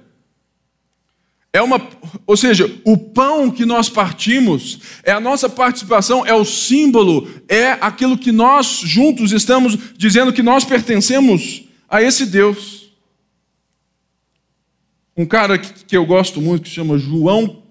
é 1.52 1.60
uma, 1.60 1.80
ou 2.26 2.36
seja, 2.36 2.72
o 2.84 2.96
pão 2.96 3.50
que 3.50 3.64
nós 3.64 3.88
partimos 3.88 4.78
é 5.02 5.10
a 5.10 5.18
nossa 5.18 5.48
participação, 5.48 6.24
é 6.24 6.32
o 6.32 6.44
símbolo, 6.44 7.28
é 7.48 7.72
aquilo 7.72 8.16
que 8.16 8.30
nós 8.30 8.80
juntos 8.84 9.32
estamos 9.32 9.76
dizendo 9.96 10.32
que 10.32 10.42
nós 10.42 10.64
pertencemos 10.64 11.64
a 11.88 12.00
esse 12.00 12.24
Deus. 12.24 12.92
Um 15.16 15.26
cara 15.26 15.58
que 15.58 15.96
eu 15.96 16.06
gosto 16.06 16.40
muito, 16.40 16.64
que 16.64 16.70
chama 16.70 16.96
João, 16.96 17.64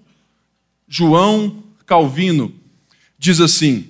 João 0.86 1.62
Calvino, 1.86 2.54
diz 3.18 3.40
assim: 3.40 3.88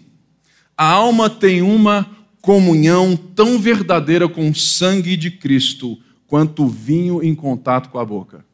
a 0.76 0.87
alma 0.87 1.29
tem 1.29 1.62
uma 1.62 2.09
comunhão 2.40 3.16
tão 3.16 3.59
verdadeira 3.59 4.29
com 4.29 4.48
o 4.48 4.55
sangue 4.55 5.16
de 5.16 5.33
Cristo 5.33 5.98
quanto 6.29 6.62
o 6.62 6.68
vinho 6.68 7.22
em 7.24 7.35
contato 7.35 7.90
com 7.90 7.98
a 7.98 8.05
boca. 8.05 8.48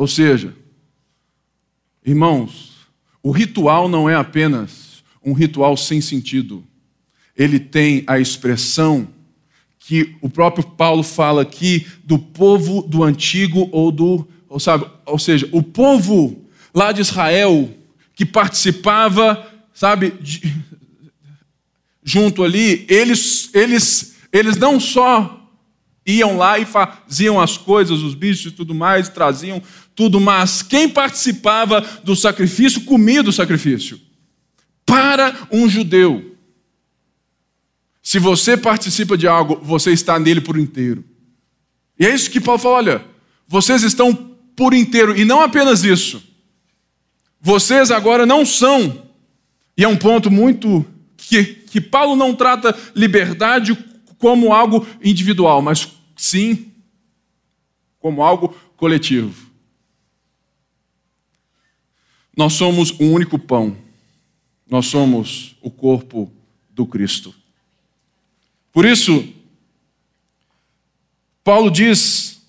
Ou 0.00 0.08
seja, 0.08 0.56
irmãos, 2.02 2.70
o 3.22 3.30
ritual 3.30 3.86
não 3.86 4.08
é 4.08 4.14
apenas 4.14 5.04
um 5.22 5.34
ritual 5.34 5.76
sem 5.76 6.00
sentido. 6.00 6.64
Ele 7.36 7.60
tem 7.60 8.02
a 8.06 8.18
expressão 8.18 9.06
que 9.78 10.16
o 10.22 10.30
próprio 10.30 10.64
Paulo 10.64 11.02
fala 11.02 11.42
aqui 11.42 11.86
do 12.02 12.18
povo 12.18 12.80
do 12.80 13.04
antigo 13.04 13.68
ou 13.72 13.92
do, 13.92 14.26
ou 14.48 14.58
sabe, 14.58 14.86
ou 15.04 15.18
seja, 15.18 15.46
o 15.52 15.62
povo 15.62 16.46
lá 16.72 16.92
de 16.92 17.02
Israel 17.02 17.68
que 18.14 18.24
participava, 18.24 19.52
sabe, 19.74 20.12
de, 20.12 20.50
junto 22.02 22.42
ali, 22.42 22.86
eles, 22.88 23.50
eles, 23.52 24.16
eles 24.32 24.56
não 24.56 24.80
só 24.80 25.39
iam 26.06 26.36
lá 26.36 26.58
e 26.58 26.64
faziam 26.64 27.40
as 27.40 27.56
coisas, 27.56 28.00
os 28.00 28.14
bichos 28.14 28.52
e 28.52 28.54
tudo 28.54 28.74
mais, 28.74 29.08
traziam 29.08 29.62
tudo, 29.94 30.20
mas 30.20 30.62
quem 30.62 30.88
participava 30.88 31.80
do 32.02 32.16
sacrifício 32.16 32.82
comia 32.82 33.22
do 33.22 33.32
sacrifício. 33.32 34.00
Para 34.86 35.46
um 35.52 35.68
judeu, 35.68 36.36
se 38.02 38.18
você 38.18 38.56
participa 38.56 39.16
de 39.16 39.28
algo, 39.28 39.60
você 39.62 39.92
está 39.92 40.18
nele 40.18 40.40
por 40.40 40.58
inteiro. 40.58 41.04
E 41.98 42.06
é 42.06 42.14
isso 42.14 42.30
que 42.30 42.40
Paulo 42.40 42.58
fala: 42.58 42.76
olha, 42.76 43.04
vocês 43.46 43.82
estão 43.82 44.14
por 44.56 44.74
inteiro, 44.74 45.16
e 45.16 45.24
não 45.24 45.40
apenas 45.40 45.84
isso. 45.84 46.22
Vocês 47.40 47.90
agora 47.90 48.26
não 48.26 48.44
são, 48.44 49.06
e 49.76 49.84
é 49.84 49.88
um 49.88 49.96
ponto 49.96 50.30
muito 50.30 50.84
que, 51.16 51.44
que 51.44 51.80
Paulo 51.80 52.16
não 52.16 52.34
trata 52.34 52.76
liberdade 52.94 53.76
como 54.20 54.52
algo 54.52 54.86
individual, 55.02 55.60
mas 55.62 55.88
sim 56.14 56.72
como 57.98 58.22
algo 58.22 58.54
coletivo. 58.76 59.50
Nós 62.36 62.52
somos 62.52 62.92
um 63.00 63.12
único 63.12 63.38
pão, 63.38 63.76
nós 64.68 64.86
somos 64.86 65.56
o 65.60 65.70
corpo 65.70 66.30
do 66.70 66.86
Cristo. 66.86 67.34
Por 68.72 68.84
isso, 68.84 69.26
Paulo 71.42 71.70
diz 71.70 72.42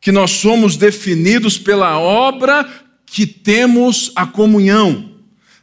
que 0.00 0.12
nós 0.12 0.32
somos 0.32 0.76
definidos 0.76 1.56
pela 1.56 1.98
obra 1.98 2.68
que 3.06 3.26
temos 3.26 4.10
a 4.16 4.26
comunhão. 4.26 5.12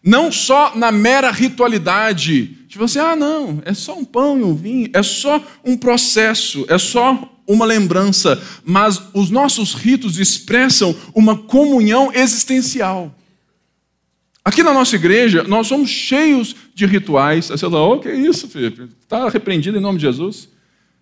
Não 0.02 0.32
só 0.32 0.76
na 0.76 0.92
mera 0.92 1.32
ritualidade, 1.32 2.59
tipo 2.70 2.84
assim, 2.84 3.00
ah, 3.00 3.16
não, 3.16 3.62
é 3.66 3.74
só 3.74 3.98
um 3.98 4.06
pão 4.06 4.40
e 4.40 4.44
um 4.44 4.56
vinho, 4.56 4.90
é 4.94 5.04
só 5.04 5.44
um 5.66 5.76
processo, 5.76 6.66
é 6.70 6.78
só 6.78 7.36
uma 7.48 7.66
lembrança, 7.66 8.42
mas 8.64 9.02
os 9.14 9.32
nossos 9.32 9.74
ritos 9.74 10.20
expressam 10.20 10.96
uma 11.16 11.36
comunhão 11.36 12.14
existencial. 12.14 13.14
Aqui 14.46 14.62
na 14.64 14.74
nossa 14.74 14.96
igreja, 14.96 15.44
nós 15.44 15.68
somos 15.68 15.90
cheios 15.90 16.56
de 16.74 16.86
rituais. 16.86 17.48
Você 17.48 17.58
fala, 17.58 17.82
oh, 17.82 18.00
que 18.00 18.10
isso, 18.10 18.48
Felipe? 18.48 18.88
Está 19.02 19.28
repreendido 19.30 19.78
em 19.78 19.82
nome 19.82 19.98
de 19.98 20.06
Jesus. 20.06 20.48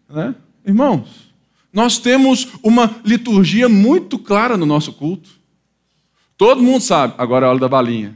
Né? 0.10 0.34
Irmãos, 0.66 1.28
Nós 1.72 2.00
temos 2.00 2.48
uma 2.64 2.96
liturgia 3.06 3.70
muito 3.70 4.18
clara 4.18 4.58
no 4.58 4.66
nosso 4.66 4.94
culto. 4.94 5.30
Todo 6.38 6.64
mundo 6.64 6.82
sabe, 6.82 7.14
agora 7.18 7.46
é 7.46 7.48
a 7.48 7.52
hora 7.52 7.60
da 7.60 7.70
balinha. 7.70 8.16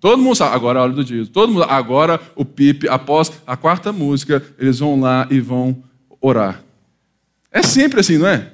Todo 0.00 0.22
mundo 0.22 0.36
sabe, 0.36 0.54
agora 0.54 0.78
é 0.78 0.80
a 0.80 0.84
hora 0.84 0.92
do 0.92 1.04
dia. 1.04 1.26
Todo 1.26 1.52
mundo, 1.52 1.64
agora 1.64 2.20
o 2.36 2.44
pipe, 2.44 2.88
após 2.88 3.32
a 3.46 3.56
quarta 3.56 3.92
música, 3.92 4.44
eles 4.58 4.78
vão 4.78 5.00
lá 5.00 5.26
e 5.30 5.40
vão 5.40 5.82
orar. 6.20 6.62
É 7.50 7.62
sempre 7.62 8.00
assim, 8.00 8.18
não 8.18 8.28
é? 8.28 8.52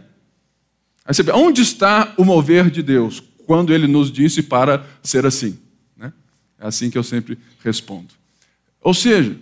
Aí 1.04 1.14
você, 1.14 1.22
onde 1.32 1.60
está 1.60 2.14
o 2.16 2.24
mover 2.24 2.70
de 2.70 2.82
Deus 2.82 3.22
quando 3.46 3.74
ele 3.74 3.86
nos 3.86 4.10
disse 4.10 4.42
para 4.42 4.86
ser 5.02 5.26
assim? 5.26 5.58
Né? 5.96 6.12
É 6.58 6.66
assim 6.66 6.90
que 6.90 6.96
eu 6.96 7.02
sempre 7.02 7.38
respondo. 7.62 8.08
Ou 8.80 8.94
seja, 8.94 9.36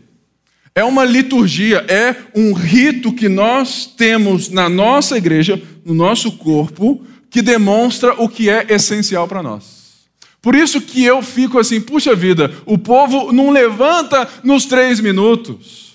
é 0.74 0.82
uma 0.82 1.04
liturgia, 1.04 1.84
é 1.88 2.16
um 2.34 2.52
rito 2.52 3.12
que 3.12 3.28
nós 3.28 3.86
temos 3.86 4.48
na 4.48 4.68
nossa 4.68 5.16
igreja, 5.16 5.60
no 5.84 5.94
nosso 5.94 6.32
corpo, 6.32 7.04
que 7.30 7.42
demonstra 7.42 8.14
o 8.20 8.28
que 8.28 8.50
é 8.50 8.66
essencial 8.70 9.28
para 9.28 9.42
nós. 9.42 9.81
Por 10.42 10.56
isso 10.56 10.80
que 10.80 11.04
eu 11.04 11.22
fico 11.22 11.56
assim, 11.56 11.80
puxa 11.80 12.16
vida, 12.16 12.52
o 12.66 12.76
povo 12.76 13.32
não 13.32 13.50
levanta 13.50 14.28
nos 14.42 14.66
três 14.66 14.98
minutos, 14.98 15.94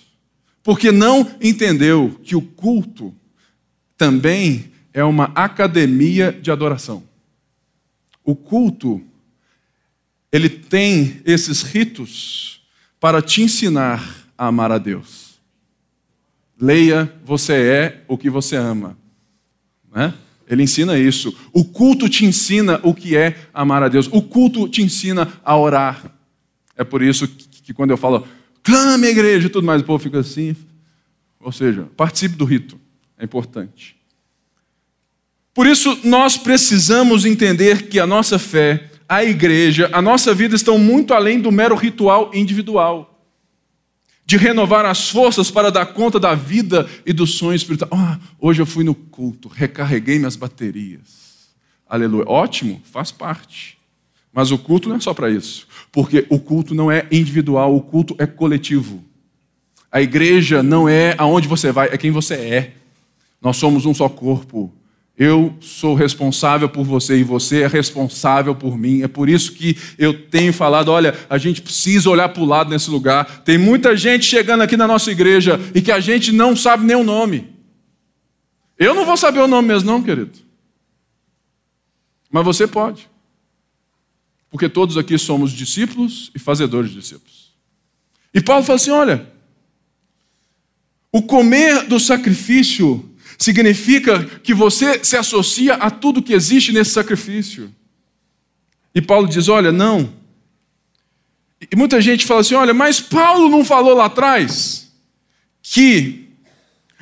porque 0.64 0.90
não 0.90 1.30
entendeu 1.42 2.18
que 2.24 2.34
o 2.34 2.42
culto 2.42 3.14
também 3.98 4.72
é 4.94 5.04
uma 5.04 5.26
academia 5.36 6.32
de 6.32 6.50
adoração. 6.50 7.04
O 8.24 8.36
culto, 8.36 9.02
ele 10.32 10.50
tem 10.50 11.22
esses 11.26 11.62
ritos 11.62 12.62
para 13.02 13.22
te 13.22 13.42
ensinar 13.42 14.30
a 14.38 14.48
amar 14.48 14.72
a 14.72 14.78
Deus. 14.78 15.40
Leia, 16.60 17.14
você 17.24 17.54
é 17.54 18.04
o 18.08 18.18
que 18.18 18.30
você 18.30 18.56
ama. 18.56 18.98
Né? 19.92 20.14
Ele 20.48 20.64
ensina 20.64 20.98
isso. 20.98 21.36
O 21.52 21.66
culto 21.66 22.08
te 22.08 22.26
ensina 22.26 22.80
o 22.84 22.94
que 22.94 23.18
é 23.18 23.36
amar 23.54 23.84
a 23.84 23.90
Deus. 23.90 24.08
O 24.12 24.22
culto 24.22 24.68
te 24.70 24.82
ensina 24.82 25.28
a 25.44 25.58
orar. 25.58 26.12
É 26.76 26.84
por 26.84 27.02
isso 27.02 27.28
que, 27.28 27.62
que 27.64 27.74
quando 27.74 27.92
eu 27.92 27.98
falo, 27.98 28.26
clame 28.64 29.08
a 29.08 29.10
igreja 29.10 29.48
e 29.48 29.50
tudo 29.50 29.66
mais, 29.66 29.82
o 29.82 29.86
povo 29.86 30.02
fica 30.02 30.20
assim. 30.20 30.56
Ou 31.40 31.52
seja, 31.52 31.88
participe 31.98 32.36
do 32.36 32.46
rito. 32.46 32.80
É 33.18 33.26
importante. 33.26 33.96
Por 35.54 35.68
isso, 35.68 36.00
nós 36.04 36.38
precisamos 36.38 37.26
entender 37.26 37.88
que 37.88 38.00
a 38.00 38.08
nossa 38.08 38.38
fé, 38.38 38.92
a 39.10 39.24
igreja, 39.24 39.90
a 39.92 40.02
nossa 40.02 40.34
vida 40.34 40.56
estão 40.56 40.78
muito 40.78 41.14
além 41.14 41.42
do 41.42 41.52
mero 41.52 41.76
ritual 41.76 42.32
individual 42.34 43.17
de 44.28 44.36
renovar 44.36 44.86
as 44.86 45.10
forças 45.10 45.50
para 45.50 45.72
dar 45.72 45.86
conta 45.86 46.20
da 46.20 46.36
vida 46.36 46.86
e 47.06 47.14
do 47.14 47.26
sonho 47.26 47.56
espiritual. 47.56 47.90
Ah, 47.94 48.20
hoje 48.38 48.62
eu 48.62 48.66
fui 48.66 48.84
no 48.84 48.94
culto, 48.94 49.48
recarreguei 49.48 50.20
minhas 50.20 50.36
baterias. 50.36 51.48
Aleluia. 51.88 52.26
Ótimo, 52.28 52.82
faz 52.92 53.10
parte. 53.10 53.78
Mas 54.34 54.52
o 54.52 54.58
culto 54.58 54.90
não 54.90 54.98
é 54.98 55.00
só 55.00 55.14
para 55.14 55.30
isso. 55.30 55.66
Porque 55.94 56.28
o 56.30 56.38
culto 56.38 56.76
não 56.76 56.92
é 56.92 57.08
individual, 57.10 57.74
o 57.74 57.82
culto 57.82 58.18
é 58.20 58.28
coletivo. 58.28 59.02
A 59.90 60.02
igreja 60.02 60.62
não 60.62 60.90
é 60.90 61.16
aonde 61.18 61.48
você 61.48 61.72
vai, 61.72 61.88
é 61.88 61.98
quem 61.98 62.12
você 62.12 62.34
é. 62.34 62.74
Nós 63.42 63.56
somos 63.56 63.86
um 63.86 63.94
só 63.94 64.10
corpo. 64.10 64.74
Eu 65.18 65.58
sou 65.60 65.96
responsável 65.96 66.70
por 66.70 66.84
você 66.84 67.18
e 67.18 67.24
você 67.24 67.64
é 67.64 67.68
responsável 67.68 68.54
por 68.54 68.78
mim. 68.78 69.02
É 69.02 69.08
por 69.08 69.28
isso 69.28 69.52
que 69.54 69.76
eu 69.98 70.28
tenho 70.28 70.54
falado: 70.54 70.90
olha, 70.90 71.18
a 71.28 71.40
gente 71.40 71.60
precisa 71.60 72.08
olhar 72.08 72.30
para 72.30 72.44
o 72.44 72.46
lado 72.46 72.70
nesse 72.70 72.92
lugar. 72.92 73.42
Tem 73.44 73.58
muita 73.58 73.98
gente 73.98 74.26
chegando 74.26 74.62
aqui 74.62 74.78
na 74.78 74.88
nossa 74.88 75.10
igreja 75.10 75.60
e 75.74 75.82
que 75.82 75.92
a 75.92 76.00
gente 76.00 76.32
não 76.32 76.56
sabe 76.56 76.86
nem 76.86 76.96
o 76.96 77.04
nome. 77.04 77.50
Eu 78.78 78.94
não 78.94 79.06
vou 79.06 79.18
saber 79.18 79.40
o 79.40 79.48
nome 79.48 79.70
mesmo, 79.70 79.90
não, 79.90 80.04
querido. 80.04 80.38
Mas 82.30 82.46
você 82.46 82.68
pode. 82.68 83.10
Porque 84.52 84.70
todos 84.70 84.98
aqui 84.98 85.18
somos 85.18 85.52
discípulos 85.52 86.32
e 86.36 86.38
fazedores 86.38 86.92
de 86.92 87.00
discípulos. 87.00 87.56
E 88.32 88.40
Paulo 88.40 88.64
fala 88.64 88.76
assim: 88.76 88.92
olha, 88.92 89.28
o 91.12 91.24
comer 91.24 91.88
do 91.88 92.00
sacrifício 92.00 93.07
significa 93.38 94.26
que 94.44 94.54
você 94.54 95.04
se 95.04 95.16
associa 95.16 95.76
a 95.76 95.90
tudo 95.90 96.22
que 96.22 96.34
existe 96.34 96.72
nesse 96.72 96.92
sacrifício. 96.92 97.74
E 98.94 99.02
Paulo 99.02 99.28
diz: 99.28 99.48
olha, 99.48 99.72
não. 99.72 100.12
E 101.72 101.76
muita 101.76 102.02
gente 102.02 102.26
fala 102.26 102.42
assim: 102.42 102.56
olha, 102.56 102.74
mas 102.74 103.00
Paulo 103.00 103.50
não 103.50 103.64
falou 103.64 103.96
lá 103.96 104.06
atrás 104.06 104.92
que 105.62 106.30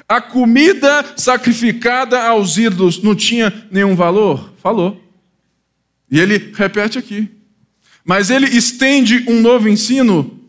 a 0.08 0.22
comida 0.22 1.14
sacrificada 1.18 2.22
aos 2.22 2.58
ídolos 2.58 3.02
não 3.02 3.16
tinha 3.16 3.68
nenhum 3.72 3.96
valor? 3.96 4.54
Falou. 4.58 5.02
E 6.10 6.20
ele 6.20 6.52
repete 6.54 6.98
aqui. 6.98 7.30
Mas 8.04 8.30
ele 8.30 8.48
estende 8.48 9.26
um 9.28 9.42
novo 9.42 9.68
ensino 9.68 10.40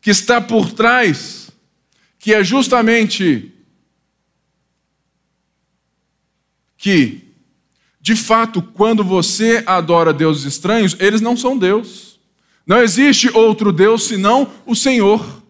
que 0.00 0.10
está 0.10 0.40
por 0.40 0.72
trás, 0.72 1.50
que 2.18 2.32
é 2.32 2.42
justamente 2.42 3.52
que, 6.82 7.20
de 8.00 8.16
fato, 8.16 8.60
quando 8.60 9.04
você 9.04 9.62
adora 9.64 10.12
deuses 10.12 10.44
estranhos, 10.44 10.96
eles 10.98 11.20
não 11.20 11.36
são 11.36 11.56
Deus. 11.56 12.18
Não 12.66 12.82
existe 12.82 13.30
outro 13.32 13.72
Deus 13.72 14.08
senão 14.08 14.50
o 14.66 14.74
Senhor. 14.74 15.44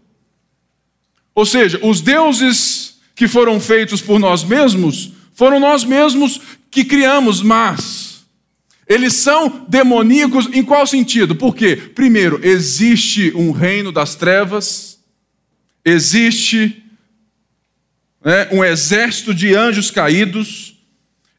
Ou 1.35 1.47
seja, 1.47 1.81
os 1.83 2.03
deuses 2.03 3.01
que 3.15 3.27
foram 3.27 3.59
feitos 3.59 4.03
por 4.03 4.21
nós 4.21 4.45
mesmos, 4.45 5.13
foram 5.33 5.59
nós 5.59 5.85
mesmos 5.85 6.39
que 6.71 6.85
criamos, 6.85 7.41
mas 7.41 8.27
eles 8.87 9.15
são 9.15 9.65
demoníacos 9.67 10.51
em 10.53 10.63
qual 10.63 10.87
sentido? 10.87 11.35
Porque, 11.35 11.77
primeiro, 11.77 12.41
existe 12.43 13.33
um 13.35 13.53
reino 13.53 13.91
das 13.91 14.15
trevas, 14.15 14.99
existe 15.83 16.85
né, 18.23 18.49
um 18.53 18.63
exército 18.63 19.35
de 19.35 19.55
anjos 19.55 19.91
caídos, 19.91 20.72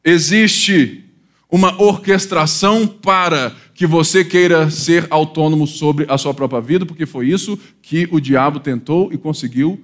existe 0.03 1.03
uma 1.49 1.79
orquestração 1.81 2.87
para 2.87 3.55
que 3.75 3.85
você 3.85 4.25
queira 4.25 4.69
ser 4.71 5.05
autônomo 5.09 5.67
sobre 5.67 6.05
a 6.09 6.17
sua 6.17 6.33
própria 6.33 6.59
vida, 6.59 6.85
porque 6.85 7.05
foi 7.05 7.27
isso 7.27 7.59
que 7.81 8.07
o 8.11 8.19
diabo 8.19 8.59
tentou 8.59 9.13
e 9.13 9.17
conseguiu 9.17 9.83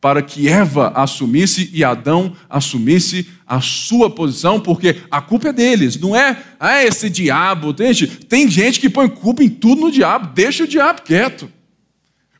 para 0.00 0.22
que 0.22 0.48
Eva 0.48 0.92
assumisse 0.94 1.70
e 1.72 1.82
Adão 1.82 2.36
assumisse 2.48 3.26
a 3.46 3.60
sua 3.60 4.08
posição, 4.08 4.60
porque 4.60 4.96
a 5.10 5.20
culpa 5.20 5.48
é 5.48 5.52
deles, 5.52 5.98
não 5.98 6.14
é 6.14 6.40
ah, 6.60 6.84
esse 6.84 7.10
diabo. 7.10 7.74
Tem 7.74 7.92
gente, 7.92 8.26
tem 8.26 8.48
gente 8.48 8.78
que 8.78 8.88
põe 8.88 9.08
culpa 9.08 9.42
em 9.42 9.48
tudo 9.48 9.80
no 9.80 9.90
diabo, 9.90 10.32
deixa 10.34 10.64
o 10.64 10.68
diabo 10.68 11.02
quieto. 11.02 11.50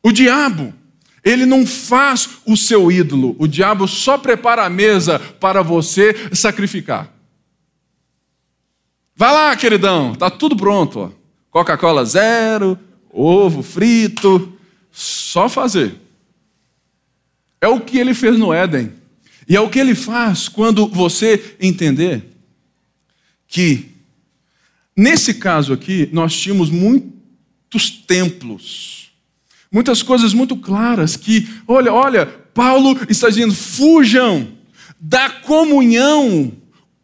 O 0.01 0.11
diabo 0.11 0.73
ele 1.23 1.45
não 1.45 1.65
faz 1.65 2.29
o 2.45 2.55
seu 2.55 2.91
ídolo, 2.91 3.35
o 3.39 3.47
diabo 3.47 3.87
só 3.87 4.17
prepara 4.17 4.65
a 4.65 4.69
mesa 4.69 5.19
para 5.19 5.61
você 5.61 6.15
sacrificar. 6.33 7.13
Vai 9.15 9.33
lá, 9.33 9.55
queridão, 9.55 10.15
tá 10.15 10.29
tudo 10.29 10.55
pronto. 10.55 11.13
Coca-Cola 11.51 12.05
zero, 12.05 12.79
ovo 13.11 13.61
frito, 13.61 14.53
só 14.91 15.49
fazer. 15.49 15.95
É 17.59 17.67
o 17.67 17.81
que 17.81 17.97
ele 17.97 18.13
fez 18.13 18.37
no 18.37 18.53
Éden. 18.53 18.93
E 19.47 19.55
é 19.55 19.59
o 19.59 19.69
que 19.69 19.79
ele 19.79 19.95
faz 19.95 20.47
quando 20.47 20.87
você 20.87 21.55
entender 21.59 22.23
que, 23.47 23.91
nesse 24.95 25.33
caso 25.33 25.73
aqui, 25.73 26.07
nós 26.13 26.33
tínhamos 26.39 26.69
muitos 26.69 27.89
templos 27.89 29.08
Muitas 29.71 30.01
coisas 30.01 30.33
muito 30.33 30.55
claras 30.55 31.15
que, 31.15 31.47
olha, 31.67 31.93
olha, 31.93 32.25
Paulo 32.53 32.97
está 33.07 33.29
dizendo: 33.29 33.53
fujam 33.53 34.47
da 34.99 35.29
comunhão 35.29 36.51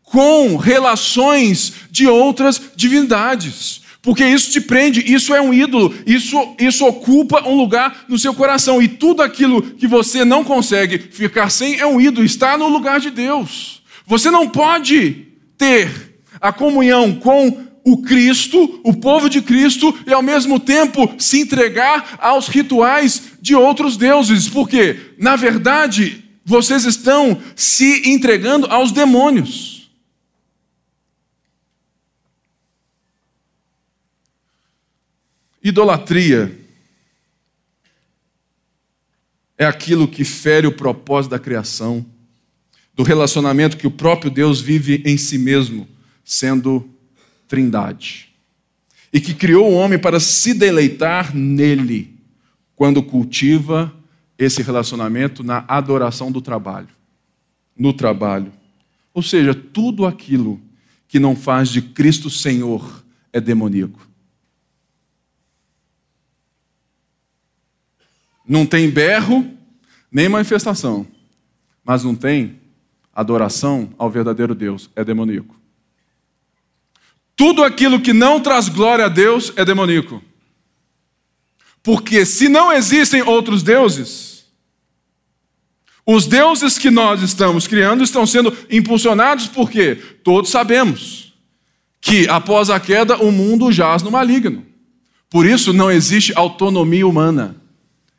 com 0.01 0.55
relações 0.55 1.74
de 1.91 2.07
outras 2.07 2.59
divindades. 2.76 3.82
Porque 4.01 4.24
isso 4.24 4.51
te 4.51 4.61
prende, 4.61 5.01
isso 5.11 5.34
é 5.34 5.41
um 5.41 5.51
ídolo, 5.51 5.91
isso, 6.05 6.38
isso 6.59 6.86
ocupa 6.86 7.47
um 7.47 7.55
lugar 7.55 8.05
no 8.07 8.20
seu 8.20 8.36
coração. 8.36 8.80
E 8.80 8.88
tudo 8.88 9.24
aquilo 9.24 9.63
que 9.63 9.88
você 9.88 10.24
não 10.24 10.43
consegue 10.43 10.99
ficar 10.99 11.49
sem 11.49 11.80
é 11.80 11.88
um 11.88 11.99
ídolo, 11.99 12.24
está 12.24 12.55
no 12.55 12.68
lugar 12.68 12.99
de 12.99 13.09
Deus. 13.09 13.82
Você 14.05 14.30
não 14.30 14.47
pode 14.47 15.26
ter 15.57 16.20
a 16.39 16.53
comunhão 16.53 17.16
com 17.16 17.64
o 17.86 18.02
Cristo, 18.02 18.82
o 18.84 18.96
povo 18.96 19.30
de 19.30 19.44
Cristo, 19.44 19.96
e 20.08 20.12
ao 20.12 20.24
mesmo 20.24 20.60
tempo 20.60 21.14
se 21.20 21.42
entregar 21.42 22.18
aos 22.20 22.48
rituais 22.48 23.34
de 23.40 23.54
outros 23.54 23.96
deuses, 23.96 24.50
porque, 24.50 25.14
na 25.20 25.36
verdade, 25.36 26.26
vocês 26.44 26.84
estão 26.84 27.40
se 27.56 28.10
entregando 28.10 28.66
aos 28.66 28.92
demônios. 28.92 29.92
Idolatria 35.64 36.60
é 39.58 39.66
aquilo 39.66 40.08
que 40.08 40.24
fere 40.24 40.66
o 40.66 40.72
propósito 40.72 41.32
da 41.32 41.40
criação, 41.40 42.04
do 42.96 43.04
relacionamento 43.04 43.78
que 43.78 43.86
o 43.86 43.92
próprio 43.92 44.32
Deus 44.32 44.60
vive 44.60 45.04
em 45.06 45.18
si 45.18 45.38
mesmo, 45.38 45.88
sendo 46.24 46.95
trindade. 47.48 48.34
E 49.12 49.22
que 49.22 49.34
criou 49.34 49.72
o 49.72 49.76
homem 49.76 49.98
para 49.98 50.20
se 50.20 50.54
deleitar 50.54 51.36
nele, 51.36 52.18
quando 52.76 53.02
cultiva 53.02 53.93
esse 54.38 54.62
relacionamento 54.62 55.43
na 55.43 55.64
adoração 55.68 56.32
do 56.32 56.41
trabalho, 56.41 56.89
no 57.78 57.93
trabalho. 57.93 58.52
Ou 59.14 59.22
seja, 59.22 59.54
tudo 59.54 60.06
aquilo 60.06 60.60
que 61.08 61.20
não 61.20 61.36
faz 61.36 61.70
de 61.70 61.82
Cristo 61.82 62.30
Senhor 62.30 63.04
é 63.32 63.39
demoníaco. 63.39 64.06
Não 68.48 68.66
tem 68.66 68.89
berro, 68.89 69.50
nem 70.12 70.30
manifestação, 70.30 71.08
mas 71.84 72.04
não 72.04 72.14
tem 72.14 72.60
adoração 73.14 73.89
ao 73.98 74.12
verdadeiro 74.12 74.54
Deus, 74.54 74.89
é 74.96 75.04
demoníaco. 75.04 75.56
Tudo 77.36 77.64
aquilo 77.64 78.00
que 78.00 78.14
não 78.14 78.40
traz 78.40 78.70
glória 78.70 79.06
a 79.06 79.10
Deus 79.10 79.52
é 79.56 79.66
demoníaco. 79.66 80.24
Porque 81.84 82.26
se 82.26 82.50
não 82.50 82.72
existem 82.72 83.22
outros 83.22 83.62
deuses, 83.62 84.46
os 86.06 86.26
deuses 86.28 86.78
que 86.78 86.90
nós 86.90 87.22
estamos 87.22 87.68
criando 87.68 88.04
estão 88.04 88.26
sendo 88.26 88.56
impulsionados 88.70 89.48
porque 89.48 89.96
todos 90.24 90.52
sabemos 90.52 91.34
que 92.00 92.28
após 92.30 92.70
a 92.70 92.80
queda 92.80 93.18
o 93.18 93.32
mundo 93.32 93.72
jaz 93.72 94.04
no 94.04 94.12
maligno. 94.12 94.64
Por 95.30 95.46
isso 95.46 95.74
não 95.74 95.92
existe 95.92 96.32
autonomia 96.36 97.08
humana. 97.08 97.56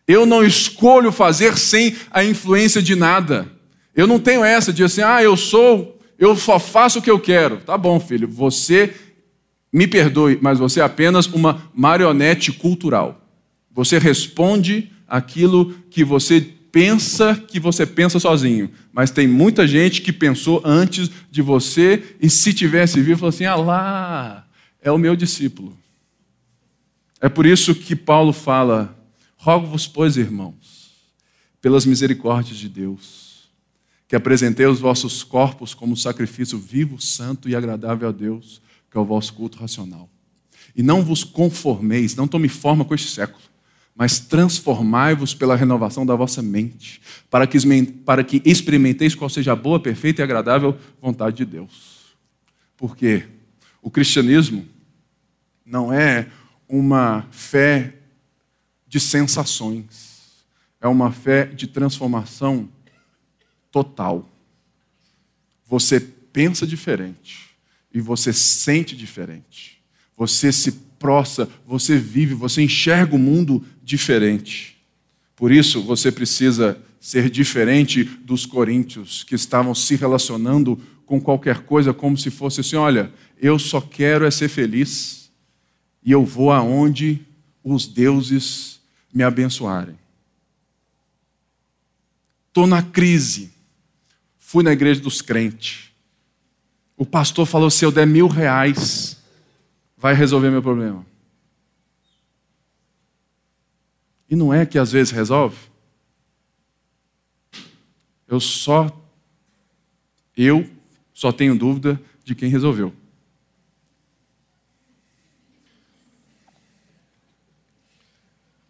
Eu 0.09 0.27
não 0.27 0.45
escolho 0.45 1.11
fazer 1.13 1.57
sem 1.57 1.97
a 2.11 2.25
influência 2.25 2.83
de 2.83 2.95
nada. 2.95 3.51
Eu 3.95 4.07
não 4.07 4.19
tenho 4.19 4.45
essa 4.45 4.73
de 4.73 4.85
assim, 4.85 5.03
ah, 5.03 5.23
eu 5.23 5.37
sou, 5.37 5.99
eu 6.19 6.37
só 6.37 6.59
faço 6.59 6.99
o 6.99 7.03
que 7.03 7.11
eu 7.11 7.19
quero. 7.19 7.59
Tá 7.59 7.79
bom, 7.79 7.99
filho, 7.99 8.29
você 8.29 8.95
me 9.77 9.87
perdoe, 9.87 10.39
mas 10.41 10.59
você 10.59 10.81
é 10.81 10.83
apenas 10.83 11.27
uma 11.27 11.71
marionete 11.75 12.51
cultural. 12.51 13.21
Você 13.71 13.99
responde 13.99 14.91
aquilo 15.07 15.71
que 15.91 16.03
você 16.03 16.41
pensa 16.73 17.35
que 17.35 17.61
você 17.61 17.85
pensa 17.85 18.19
sozinho. 18.19 18.71
Mas 18.91 19.11
tem 19.11 19.29
muita 19.29 19.69
gente 19.69 20.01
que 20.01 20.15
pensou 20.15 20.63
antes 20.65 21.11
de 21.31 21.43
você 21.43 22.17
e 22.19 22.31
se 22.31 22.55
tivesse 22.55 23.03
vivo, 23.03 23.21
falou 23.21 23.29
assim: 23.29 23.45
ah 23.45 23.55
lá, 23.55 24.47
é 24.81 24.91
o 24.91 24.97
meu 24.97 25.15
discípulo. 25.15 25.77
É 27.21 27.29
por 27.29 27.45
isso 27.45 27.75
que 27.75 27.95
Paulo 27.95 28.33
fala: 28.33 28.97
rogo-vos, 29.37 29.87
pois, 29.87 30.17
irmãos, 30.17 30.91
pelas 31.61 31.85
misericórdias 31.85 32.57
de 32.57 32.71
Deus, 32.71 33.51
que 34.09 34.17
apresentei 34.17 34.65
os 34.65 34.81
vossos 34.81 35.23
corpos 35.23 35.75
como 35.75 35.95
sacrifício 35.99 36.59
vivo, 36.59 36.99
santo 36.99 37.47
e 37.47 37.55
agradável 37.55 38.09
a 38.09 38.13
Deus, 38.13 38.65
que 38.97 38.99
é 38.99 39.03
o 39.03 39.05
vosso 39.05 39.35
culto 39.35 39.59
racional. 39.59 40.09
E 40.75 40.83
não 40.83 41.05
vos 41.05 41.23
conformeis, 41.23 42.17
não 42.17 42.27
tome 42.27 42.49
forma 42.49 42.83
com 42.83 42.95
este 42.95 43.11
século 43.11 43.45
mas 43.99 44.19
transformai-vos 44.19 45.33
pela 45.33 45.57
renovação 45.57 46.05
da 46.05 46.15
vossa 46.15 46.43
mente, 46.43 47.01
para 47.31 47.47
que, 47.47 47.59
para 48.05 48.23
que 48.23 48.43
experimenteis 48.45 49.15
qual 49.15 49.31
seja 49.31 49.53
a 49.53 49.57
boa, 49.57 49.81
perfeita 49.81 50.21
e 50.21 50.23
agradável 50.23 50.79
vontade 51.01 51.39
de 51.39 51.47
Deus. 51.47 52.15
Porque 52.77 53.27
o 53.81 53.91
cristianismo 53.91 54.69
não 55.65 55.91
é 55.91 56.29
uma 56.69 57.27
fé 57.31 57.95
de 58.87 59.01
sensações, 59.01 60.45
é 60.79 60.87
uma 60.87 61.11
fé 61.11 61.47
de 61.47 61.67
transformação 61.67 62.69
total. 63.73 64.29
Você 65.65 65.99
pensa 65.99 66.67
diferente 66.67 67.46
e 67.97 68.01
você 68.03 68.31
sente 68.31 68.95
diferente. 68.95 69.83
Você 70.19 70.53
se 70.53 70.71
prostra, 70.99 71.49
você 71.67 71.97
vive, 71.97 72.35
você 72.35 72.61
enxerga 72.61 73.17
o 73.17 73.19
mundo 73.19 73.65
diferente. 73.83 74.77
Por 75.35 75.51
isso, 75.51 75.81
você 75.83 76.13
precisa 76.13 76.79
ser 77.01 77.31
diferente 77.31 78.05
dos 78.05 78.45
coríntios 78.45 79.25
que 79.25 79.35
estavam 79.35 79.75
se 79.75 79.97
relacionando 79.97 80.79
com 81.07 81.19
qualquer 81.19 81.61
coisa 81.61 81.95
como 81.95 82.19
se 82.19 82.31
fosse 82.31 82.61
assim: 82.61 82.77
olha, 82.77 83.11
eu 83.41 83.59
só 83.59 83.81
quero 83.81 84.27
é 84.27 84.31
ser 84.31 84.51
feliz 84.51 85.31
e 86.05 86.13
eu 86.13 86.23
vou 86.23 86.53
aonde 86.53 87.23
os 87.65 87.87
deuses 87.87 88.79
me 89.11 89.23
abençoarem. 89.23 89.97
Estou 92.49 92.67
na 92.67 92.83
crise. 92.83 93.51
Fui 94.39 94.63
na 94.63 94.73
igreja 94.73 95.01
dos 95.01 95.23
crentes. 95.23 95.96
O 96.97 97.05
pastor 97.05 97.47
falou: 97.47 97.71
se 97.71 97.85
eu 97.85 97.93
der 97.93 98.07
mil 98.07 98.27
reais, 98.27 99.23
vai 99.97 100.15
resolver 100.15 100.51
meu 100.51 100.63
problema. 100.63 101.05
E 104.29 104.35
não 104.35 104.53
é 104.53 104.67
que 104.67 104.79
às 104.79 104.91
vezes 104.91 105.13
resolve. 105.13 105.57
Eu 108.27 108.41
só 108.41 108.91
eu 110.37 110.69
só 111.15 111.33
tenho 111.33 111.57
dúvida 111.57 112.01
de 112.25 112.35
quem 112.35 112.51
resolveu. 112.51 112.93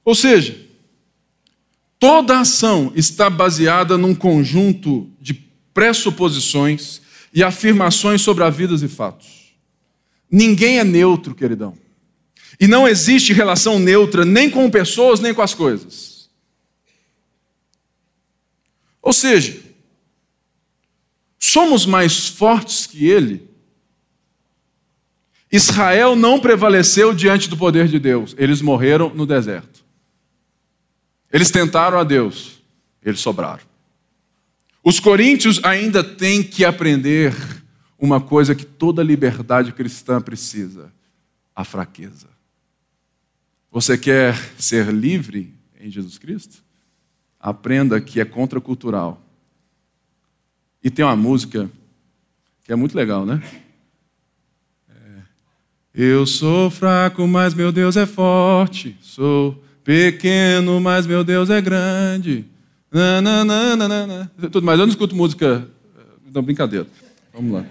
Ou 0.04 0.14
seja, 0.14 0.56
toda 1.98 2.38
ação 2.38 2.92
está 2.94 3.28
baseada 3.28 3.98
num 3.98 4.14
conjunto 4.14 5.10
de 5.20 5.34
pressuposições 5.74 7.02
e 7.32 7.42
afirmações 7.42 8.22
sobre 8.22 8.44
a 8.44 8.50
vida 8.50 8.74
e 8.74 8.88
fatos. 8.88 9.54
Ninguém 10.30 10.78
é 10.78 10.84
neutro, 10.84 11.34
queridão. 11.34 11.76
E 12.58 12.66
não 12.66 12.88
existe 12.88 13.32
relação 13.32 13.78
neutra 13.78 14.24
nem 14.24 14.50
com 14.50 14.70
pessoas, 14.70 15.20
nem 15.20 15.34
com 15.34 15.42
as 15.42 15.54
coisas. 15.54 16.30
Ou 19.02 19.12
seja, 19.12 19.60
somos 21.38 21.86
mais 21.86 22.26
fortes 22.26 22.86
que 22.86 23.06
ele. 23.06 23.48
Israel 25.50 26.16
não 26.16 26.40
prevaleceu 26.40 27.14
diante 27.14 27.48
do 27.48 27.56
poder 27.56 27.86
de 27.88 27.98
Deus, 27.98 28.34
eles 28.36 28.60
morreram 28.60 29.14
no 29.14 29.24
deserto. 29.24 29.84
Eles 31.32 31.50
tentaram 31.50 31.98
a 31.98 32.04
Deus, 32.04 32.62
eles 33.02 33.20
sobraram. 33.20 33.62
Os 34.86 35.00
coríntios 35.00 35.58
ainda 35.64 36.04
têm 36.04 36.44
que 36.44 36.64
aprender 36.64 37.34
uma 37.98 38.20
coisa 38.20 38.54
que 38.54 38.64
toda 38.64 39.02
liberdade 39.02 39.72
cristã 39.72 40.20
precisa: 40.20 40.92
a 41.56 41.64
fraqueza. 41.64 42.28
Você 43.68 43.98
quer 43.98 44.36
ser 44.56 44.94
livre 44.94 45.52
em 45.80 45.90
Jesus 45.90 46.18
Cristo? 46.18 46.62
Aprenda 47.40 48.00
que 48.00 48.20
é 48.20 48.24
contracultural. 48.24 49.20
E 50.80 50.88
tem 50.88 51.04
uma 51.04 51.16
música 51.16 51.68
que 52.62 52.72
é 52.72 52.76
muito 52.76 52.96
legal, 52.96 53.26
né? 53.26 53.42
É, 54.88 55.22
Eu 55.92 56.24
sou 56.24 56.70
fraco, 56.70 57.26
mas 57.26 57.54
meu 57.54 57.72
Deus 57.72 57.96
é 57.96 58.06
forte. 58.06 58.96
Sou 59.00 59.60
pequeno, 59.82 60.80
mas 60.80 61.08
meu 61.08 61.24
Deus 61.24 61.50
é 61.50 61.60
grande. 61.60 62.44
Tudo 64.50 64.62
mais. 64.62 64.78
Eu 64.80 64.86
não 64.86 64.92
escuto 64.92 65.14
música. 65.14 65.68
Não, 66.32 66.42
brincadeira. 66.42 66.86
Vamos 67.32 67.52
lá. 67.52 67.66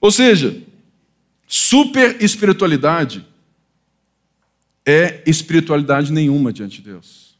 Ou 0.00 0.10
seja, 0.10 0.62
super 1.46 2.22
espiritualidade 2.22 3.26
é 4.86 5.22
espiritualidade 5.26 6.10
nenhuma 6.12 6.52
diante 6.52 6.78
de 6.78 6.90
Deus. 6.90 7.38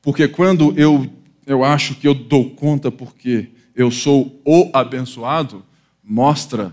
Porque 0.00 0.28
quando 0.28 0.72
eu, 0.78 1.12
eu 1.44 1.64
acho 1.64 1.96
que 1.96 2.06
eu 2.06 2.14
dou 2.14 2.50
conta 2.50 2.92
porque 2.92 3.50
eu 3.74 3.90
sou 3.90 4.40
o 4.44 4.70
abençoado, 4.72 5.64
mostra 6.02 6.72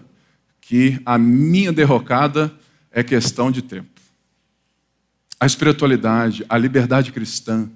que 0.62 1.02
a 1.04 1.18
minha 1.18 1.74
derrocada 1.74 2.54
é 2.92 3.04
questão 3.04 3.52
de 3.52 3.64
tempo. 3.64 3.90
A 5.40 5.46
espiritualidade, 5.46 6.46
a 6.48 6.58
liberdade 6.58 7.12
cristã, 7.12 7.70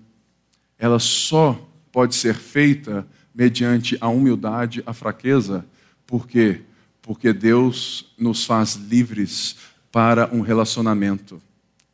ela 0.81 0.97
só 0.97 1.53
pode 1.91 2.15
ser 2.15 2.33
feita 2.33 3.07
mediante 3.35 3.95
a 4.01 4.07
humildade, 4.09 4.81
a 4.83 4.93
fraqueza, 4.93 5.63
porque 6.07 6.63
porque 7.03 7.33
Deus 7.33 8.13
nos 8.17 8.45
faz 8.45 8.75
livres 8.75 9.57
para 9.91 10.33
um 10.33 10.41
relacionamento 10.41 11.41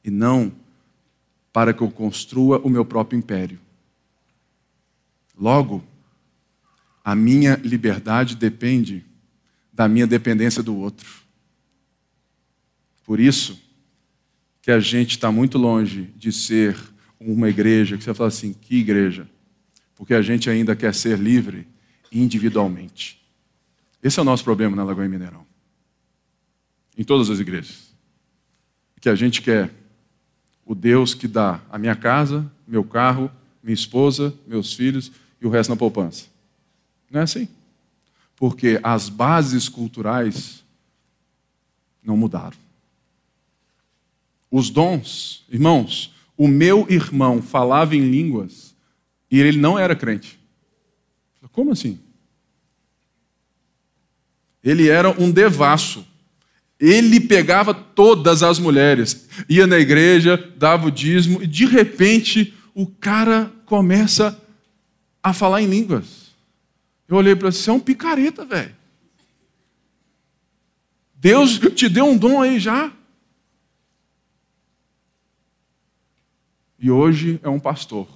e 0.04 0.10
não 0.10 0.52
para 1.52 1.74
que 1.74 1.82
eu 1.82 1.90
construa 1.90 2.60
o 2.60 2.70
meu 2.70 2.84
próprio 2.84 3.18
império. 3.18 3.60
Logo, 5.38 5.84
a 7.04 7.16
minha 7.16 7.56
liberdade 7.64 8.36
depende 8.36 9.06
da 9.72 9.88
minha 9.88 10.06
dependência 10.06 10.62
do 10.62 10.76
outro. 10.76 11.08
Por 13.06 13.20
isso 13.20 13.62
que 14.62 14.72
a 14.72 14.80
gente 14.80 15.12
está 15.12 15.32
muito 15.32 15.58
longe 15.58 16.14
de 16.18 16.32
ser 16.32 16.78
uma 17.20 17.50
igreja 17.50 17.98
que 17.98 18.04
você 18.04 18.14
fala 18.14 18.28
assim, 18.28 18.54
que 18.54 18.78
igreja? 18.78 19.28
Porque 19.96 20.14
a 20.14 20.22
gente 20.22 20.50
ainda 20.50 20.76
quer 20.76 20.94
ser 20.94 21.18
livre 21.18 21.68
individualmente. 22.12 23.22
Esse 24.02 24.20
é 24.20 24.22
o 24.22 24.26
nosso 24.26 24.44
problema 24.44 24.76
na 24.76 24.84
Lagoa 24.84 25.08
Mineirão. 25.08 25.46
Em 26.98 27.04
todas 27.04 27.30
as 27.30 27.40
igrejas. 27.40 27.94
Que 29.00 29.10
a 29.10 29.16
gente 29.16 29.42
quer 29.42 29.72
o 30.66 30.76
Deus 30.76 31.14
que 31.14 31.28
dá 31.28 31.62
a 31.70 31.78
minha 31.78 31.96
casa, 31.96 32.52
meu 32.68 32.84
carro, 32.84 33.32
minha 33.64 33.74
esposa, 33.74 34.34
meus 34.46 34.74
filhos 34.74 35.12
e 35.42 35.46
o 35.46 35.50
resto 35.50 35.70
na 35.70 35.76
poupança. 35.76 36.28
Não 37.10 37.22
é 37.22 37.24
assim? 37.24 37.48
Porque 38.36 38.80
as 38.84 39.10
bases 39.10 39.70
culturais 39.70 40.64
não 42.04 42.18
mudaram. 42.18 42.58
Os 44.52 44.70
dons, 44.70 45.44
irmãos, 45.50 46.14
o 46.38 46.48
meu 46.48 46.86
irmão 46.90 47.42
falava 47.42 47.96
em 47.96 48.02
línguas 48.02 48.76
e 49.30 49.40
ele 49.40 49.58
não 49.58 49.78
era 49.78 49.96
crente. 49.96 50.40
Como 51.52 51.72
assim? 51.72 52.00
Ele 54.64 54.90
era 54.90 55.10
um 55.10 55.32
devasso. 55.32 56.06
Ele 56.80 57.20
pegava 57.20 57.74
todas 57.74 58.44
as 58.44 58.60
mulheres, 58.60 59.28
ia 59.50 59.66
na 59.66 59.80
igreja, 59.80 60.38
dava 60.56 60.86
o 60.86 60.92
dízimo, 60.92 61.42
e 61.42 61.48
de 61.48 61.66
repente 61.66 62.54
o 62.76 62.86
cara 62.86 63.52
começa 63.66 64.40
a 65.24 65.34
falar 65.34 65.64
em 65.64 65.68
línguas. 65.68 66.28
Eu 67.08 67.18
olhei 67.18 67.36
para 67.36 67.48
ele, 67.48 67.56
você 67.56 67.72
é 67.72 67.74
um 67.74 67.80
picareta, 67.80 68.46
velho. 68.46 68.76
Deus 71.16 71.58
te 71.58 71.90
deu 71.90 72.06
um 72.06 72.16
dom 72.16 72.40
aí 72.40 72.60
já. 72.60 72.94
E 76.80 76.92
hoje 76.92 77.40
é 77.44 77.50
um 77.50 77.60
pastor. 77.60 78.08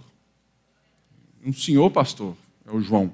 Um 1.44 1.54
senhor 1.54 1.90
pastor, 1.90 2.36
é 2.66 2.72
o 2.72 2.82
João. 2.82 3.14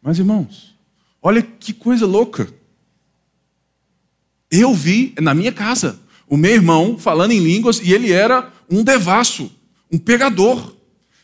Mas 0.00 0.18
irmãos, 0.18 0.76
olha 1.20 1.42
que 1.42 1.72
coisa 1.72 2.06
louca. 2.06 2.52
Eu 4.50 4.72
vi 4.72 5.14
na 5.20 5.34
minha 5.34 5.52
casa 5.52 6.00
o 6.28 6.36
meu 6.36 6.52
irmão 6.52 6.98
falando 6.98 7.32
em 7.32 7.40
línguas 7.40 7.80
e 7.80 7.92
ele 7.92 8.12
era 8.12 8.52
um 8.70 8.84
devasso, 8.84 9.50
um 9.90 9.98
pegador. 9.98 10.76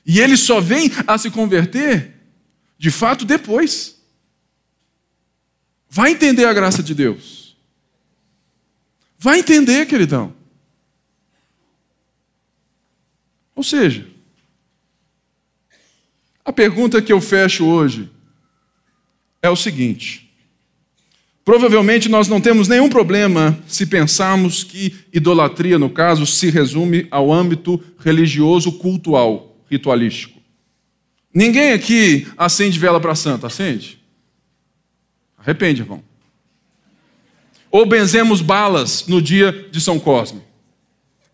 E 0.05 0.21
ele 0.21 0.37
só 0.37 0.61
vem 0.61 0.91
a 1.07 1.17
se 1.17 1.31
converter, 1.31 2.13
de 2.77 2.91
fato, 2.91 3.25
depois. 3.25 4.03
Vai 5.89 6.11
entender 6.11 6.45
a 6.45 6.53
graça 6.53 6.83
de 6.83 6.95
Deus. 6.95 7.57
Vai 9.17 9.39
entender, 9.39 9.87
queridão. 9.87 10.35
Ou 13.55 13.63
seja, 13.63 14.07
a 16.45 16.53
pergunta 16.53 17.01
que 17.01 17.13
eu 17.13 17.21
fecho 17.21 17.65
hoje 17.65 18.11
é 19.41 19.49
o 19.49 19.57
seguinte: 19.57 20.31
provavelmente 21.45 22.09
nós 22.09 22.29
não 22.29 22.41
temos 22.41 22.69
nenhum 22.69 22.89
problema 22.89 23.59
se 23.67 23.87
pensarmos 23.87 24.63
que 24.65 24.95
idolatria, 25.13 25.79
no 25.79 25.89
caso, 25.89 26.27
se 26.27 26.51
resume 26.51 27.07
ao 27.11 27.33
âmbito 27.33 27.83
religioso 27.99 28.73
cultual, 28.73 29.57
ritualístico. 29.71 30.41
Ninguém 31.33 31.73
aqui 31.73 32.29
acende 32.37 32.79
vela 32.79 33.01
para 33.01 33.15
santa, 33.15 33.47
acende? 33.47 33.99
Arrepende, 35.39 35.83
irmão. 35.83 36.03
Ou 37.71 37.85
benzemos 37.85 38.41
balas 38.41 39.07
no 39.09 39.21
dia 39.21 39.69
de 39.71 39.81
São 39.81 39.99
Cosme. 39.99 40.41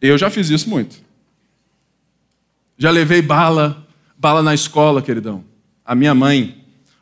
Eu 0.01 0.17
já 0.17 0.31
fiz 0.31 0.49
isso 0.49 0.71
muito. 0.71 0.97
Já 2.81 2.91
levei 2.91 3.23
bala, 3.23 3.87
bala 4.19 4.43
na 4.43 4.55
escola, 4.55 5.01
queridão. 5.01 5.45
A 5.85 5.95
minha 5.95 6.15
mãe 6.15 6.61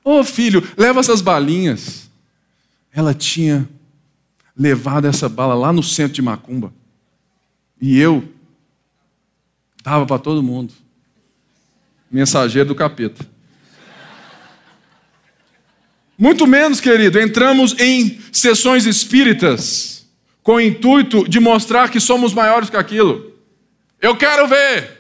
Ô 0.08 0.20
oh, 0.20 0.24
filho, 0.24 0.66
leva 0.74 1.00
essas 1.00 1.20
balinhas. 1.20 2.08
Ela 2.90 3.12
tinha 3.12 3.68
levado 4.56 5.06
essa 5.06 5.28
bala 5.28 5.52
lá 5.52 5.70
no 5.70 5.82
centro 5.82 6.14
de 6.14 6.22
Macumba. 6.22 6.72
E 7.78 8.00
eu 8.00 8.26
dava 9.84 10.06
para 10.06 10.18
todo 10.18 10.42
mundo. 10.42 10.72
Mensageiro 12.10 12.68
do 12.68 12.74
capeta. 12.74 13.22
Muito 16.16 16.46
menos, 16.46 16.80
querido, 16.80 17.20
entramos 17.20 17.78
em 17.78 18.18
sessões 18.32 18.86
espíritas 18.86 20.06
com 20.42 20.54
o 20.54 20.60
intuito 20.60 21.28
de 21.28 21.38
mostrar 21.38 21.90
que 21.90 22.00
somos 22.00 22.32
maiores 22.32 22.70
que 22.70 22.78
aquilo. 22.78 23.30
Eu 24.00 24.16
quero 24.16 24.48
ver. 24.48 24.97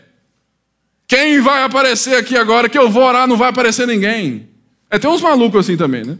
Quem 1.08 1.40
vai 1.40 1.62
aparecer 1.62 2.16
aqui 2.16 2.36
agora 2.36 2.68
que 2.68 2.76
eu 2.76 2.90
vou 2.90 3.02
orar, 3.02 3.26
não 3.26 3.38
vai 3.38 3.48
aparecer 3.48 3.86
ninguém. 3.86 4.50
É, 4.90 4.98
tem 4.98 5.10
uns 5.10 5.22
malucos 5.22 5.64
assim 5.64 5.74
também, 5.74 6.04
né? 6.04 6.18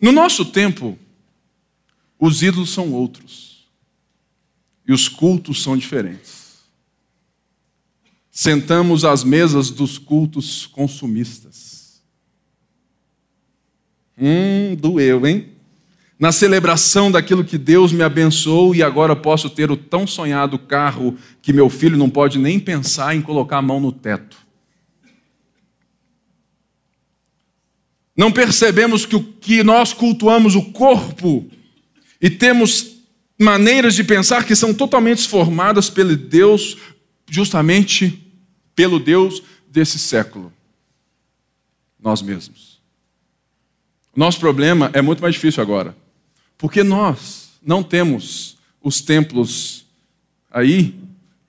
No 0.00 0.10
nosso 0.10 0.44
tempo, 0.44 0.98
os 2.18 2.42
ídolos 2.42 2.70
são 2.70 2.92
outros. 2.92 3.68
E 4.86 4.92
os 4.92 5.08
cultos 5.08 5.62
são 5.62 5.76
diferentes. 5.76 6.64
Sentamos 8.28 9.04
às 9.04 9.22
mesas 9.22 9.70
dos 9.70 9.98
cultos 9.98 10.66
consumistas. 10.66 12.02
Hum, 14.18 14.74
doeu, 14.74 15.24
hein? 15.26 15.52
Na 16.20 16.32
celebração 16.32 17.10
daquilo 17.10 17.42
que 17.42 17.56
Deus 17.56 17.92
me 17.92 18.02
abençoou 18.02 18.74
e 18.74 18.82
agora 18.82 19.16
posso 19.16 19.48
ter 19.48 19.70
o 19.70 19.76
tão 19.76 20.06
sonhado 20.06 20.58
carro 20.58 21.16
que 21.40 21.50
meu 21.50 21.70
filho 21.70 21.96
não 21.96 22.10
pode 22.10 22.38
nem 22.38 22.60
pensar 22.60 23.16
em 23.16 23.22
colocar 23.22 23.56
a 23.56 23.62
mão 23.62 23.80
no 23.80 23.90
teto. 23.90 24.36
Não 28.14 28.30
percebemos 28.30 29.06
que, 29.06 29.16
o, 29.16 29.22
que 29.22 29.62
nós 29.62 29.94
cultuamos 29.94 30.54
o 30.54 30.70
corpo 30.72 31.48
e 32.20 32.28
temos 32.28 32.98
maneiras 33.38 33.94
de 33.94 34.04
pensar 34.04 34.44
que 34.44 34.54
são 34.54 34.74
totalmente 34.74 35.26
formadas 35.26 35.88
pelo 35.88 36.14
Deus, 36.14 36.76
justamente 37.30 38.30
pelo 38.76 39.00
Deus 39.00 39.42
desse 39.70 39.98
século. 39.98 40.52
Nós 41.98 42.20
mesmos. 42.20 42.78
Nosso 44.14 44.38
problema 44.38 44.90
é 44.92 45.00
muito 45.00 45.22
mais 45.22 45.34
difícil 45.34 45.62
agora, 45.62 45.96
porque 46.60 46.84
nós 46.84 47.58
não 47.62 47.82
temos 47.82 48.58
os 48.82 49.00
templos 49.00 49.86
aí 50.50 50.94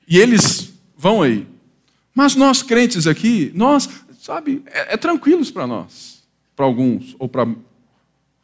e 0.07 0.17
eles 0.17 0.73
vão 0.97 1.21
aí. 1.21 1.45
Mas 2.15 2.33
nós 2.33 2.63
crentes 2.63 3.05
aqui, 3.05 3.51
nós, 3.53 3.89
sabe, 4.17 4.63
é, 4.67 4.93
é 4.93 4.97
tranquilos 4.97 5.51
para 5.51 5.67
nós 5.67 6.23
para 6.55 6.65
alguns 6.65 7.15
ou 7.19 7.27
para 7.27 7.45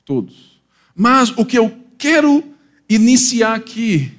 todos. 0.04 0.60
Mas 0.94 1.30
o 1.38 1.46
que 1.46 1.58
eu 1.58 1.78
quero 1.98 2.44
iniciar 2.90 3.56
aqui 3.56 4.12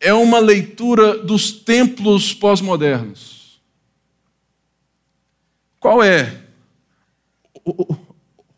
é 0.00 0.12
uma 0.12 0.38
leitura 0.38 1.18
dos 1.18 1.52
templos 1.52 2.32
pós-modernos. 2.32 3.60
Qual 5.78 6.02
é, 6.02 6.42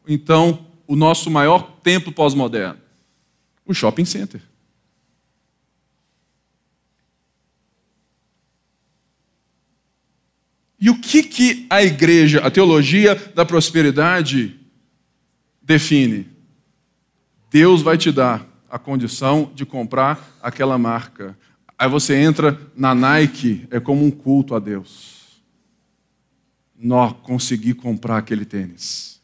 então, 0.07 0.67
o 0.87 0.97
nosso 0.97 1.31
maior 1.31 1.79
templo 1.83 2.13
pós-moderno? 2.13 2.90
O 3.71 3.75
shopping 3.75 4.05
center. 4.05 4.43
E 10.81 10.91
o 10.91 11.01
que, 11.01 11.23
que 11.23 11.67
a 11.71 11.81
igreja, 11.81 12.41
a 12.41 12.51
teologia 12.51 13.15
da 13.15 13.47
prosperidade, 13.47 14.59
define? 15.63 16.27
Deus 17.49 17.81
vai 17.81 17.97
te 17.97 18.11
dar 18.11 18.45
a 18.69 18.77
condição 18.77 19.53
de 19.55 19.65
comprar 19.65 20.37
aquela 20.43 20.77
marca. 20.77 21.39
Aí 21.79 21.89
você 21.89 22.17
entra 22.17 22.61
na 22.75 22.93
Nike, 22.93 23.69
é 23.71 23.79
como 23.79 24.05
um 24.05 24.11
culto 24.11 24.57
a 24.57 24.59
Deus. 24.59 25.45
Nó, 26.77 27.13
consegui 27.13 27.73
comprar 27.73 28.19
aquele 28.19 28.45
tênis. 28.45 29.20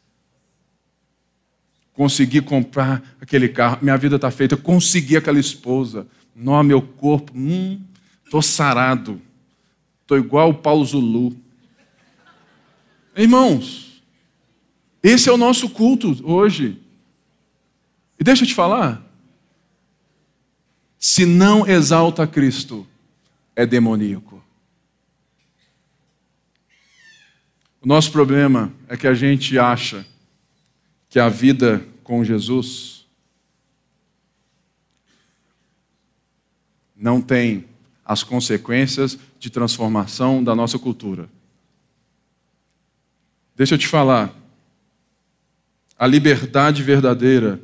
Consegui 1.97 2.41
comprar 2.41 3.01
aquele 3.19 3.49
carro. 3.49 3.79
Minha 3.81 3.97
vida 3.97 4.17
está 4.17 4.29
feita. 4.29 4.55
Consegui 4.55 5.17
aquela 5.17 5.39
esposa. 5.39 6.05
Nó, 6.35 6.61
meu 6.61 6.79
corpo. 6.79 7.33
Hum, 7.35 7.81
tô 8.29 8.39
sarado. 8.39 9.19
Tô 10.05 10.15
igual 10.15 10.51
o 10.51 10.53
Paulo 10.53 10.85
Zulu. 10.85 11.35
Irmãos, 13.15 14.03
esse 15.01 15.27
é 15.27 15.31
o 15.31 15.37
nosso 15.37 15.71
culto 15.71 16.15
hoje. 16.23 16.79
E 18.19 18.23
deixa 18.23 18.43
eu 18.43 18.47
te 18.47 18.53
falar. 18.53 19.03
Se 20.99 21.25
não 21.25 21.65
exalta 21.65 22.27
Cristo, 22.27 22.85
é 23.55 23.65
demoníaco. 23.65 24.39
O 27.81 27.87
nosso 27.87 28.11
problema 28.11 28.71
é 28.87 28.95
que 28.95 29.07
a 29.07 29.15
gente 29.15 29.57
acha 29.57 30.05
que 31.09 31.19
a 31.19 31.29
vida 31.29 31.85
com 32.03 32.23
Jesus 32.23 33.05
não 36.95 37.21
tem 37.21 37.65
as 38.03 38.23
consequências 38.23 39.17
de 39.39 39.49
transformação 39.49 40.43
da 40.43 40.55
nossa 40.55 40.79
cultura. 40.79 41.29
Deixa 43.55 43.75
eu 43.75 43.77
te 43.77 43.87
falar. 43.87 44.33
A 45.97 46.05
liberdade 46.07 46.83
verdadeira, 46.83 47.59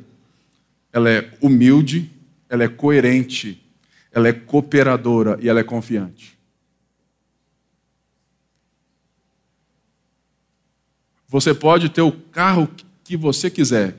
ela 0.92 1.10
é 1.10 1.36
humilde, 1.40 2.10
ela 2.48 2.64
é 2.64 2.68
coerente, 2.68 3.62
ela 4.10 4.28
é 4.28 4.32
cooperadora 4.32 5.38
e 5.40 5.48
ela 5.48 5.60
é 5.60 5.64
confiante. 5.64 6.36
Você 11.28 11.52
pode 11.52 11.88
ter 11.88 12.02
o 12.02 12.12
carro 12.12 12.68
que 13.04 13.16
você 13.16 13.50
quiser, 13.50 13.96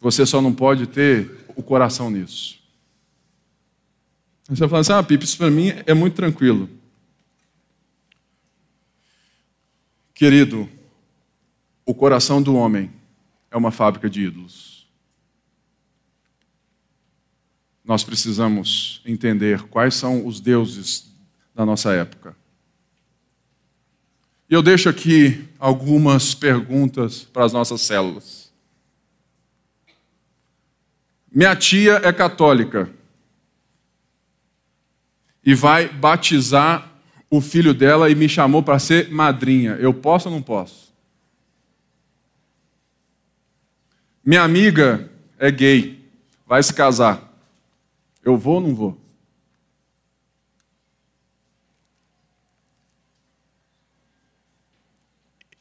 você 0.00 0.26
só 0.26 0.42
não 0.42 0.52
pode 0.52 0.86
ter 0.88 1.46
o 1.54 1.62
coração 1.62 2.10
nisso. 2.10 2.58
Você 4.48 4.60
vai 4.60 4.68
falar 4.68 4.80
assim: 4.80 4.92
ah, 4.92 5.02
Pipe, 5.02 5.24
isso 5.24 5.38
para 5.38 5.50
mim 5.50 5.72
é 5.86 5.94
muito 5.94 6.14
tranquilo. 6.14 6.68
Querido, 10.12 10.68
o 11.86 11.94
coração 11.94 12.42
do 12.42 12.54
homem 12.54 12.92
é 13.50 13.56
uma 13.56 13.70
fábrica 13.70 14.10
de 14.10 14.22
ídolos. 14.22 14.86
Nós 17.84 18.04
precisamos 18.04 19.00
entender 19.04 19.62
quais 19.64 19.94
são 19.94 20.26
os 20.26 20.40
deuses 20.40 21.12
da 21.54 21.66
nossa 21.66 21.92
época. 21.92 22.36
E 24.52 24.54
eu 24.54 24.60
deixo 24.62 24.86
aqui 24.86 25.48
algumas 25.58 26.34
perguntas 26.34 27.24
para 27.24 27.42
as 27.42 27.54
nossas 27.54 27.80
células. 27.80 28.52
Minha 31.34 31.56
tia 31.56 32.02
é 32.04 32.12
católica 32.12 32.90
e 35.42 35.54
vai 35.54 35.88
batizar 35.88 36.92
o 37.30 37.40
filho 37.40 37.72
dela 37.72 38.10
e 38.10 38.14
me 38.14 38.28
chamou 38.28 38.62
para 38.62 38.78
ser 38.78 39.10
madrinha. 39.10 39.72
Eu 39.76 39.94
posso 39.94 40.28
ou 40.28 40.34
não 40.34 40.42
posso? 40.42 40.92
Minha 44.22 44.42
amiga 44.42 45.10
é 45.38 45.50
gay, 45.50 45.98
vai 46.46 46.62
se 46.62 46.74
casar. 46.74 47.26
Eu 48.22 48.36
vou 48.36 48.56
ou 48.56 48.60
não 48.60 48.74
vou? 48.74 49.01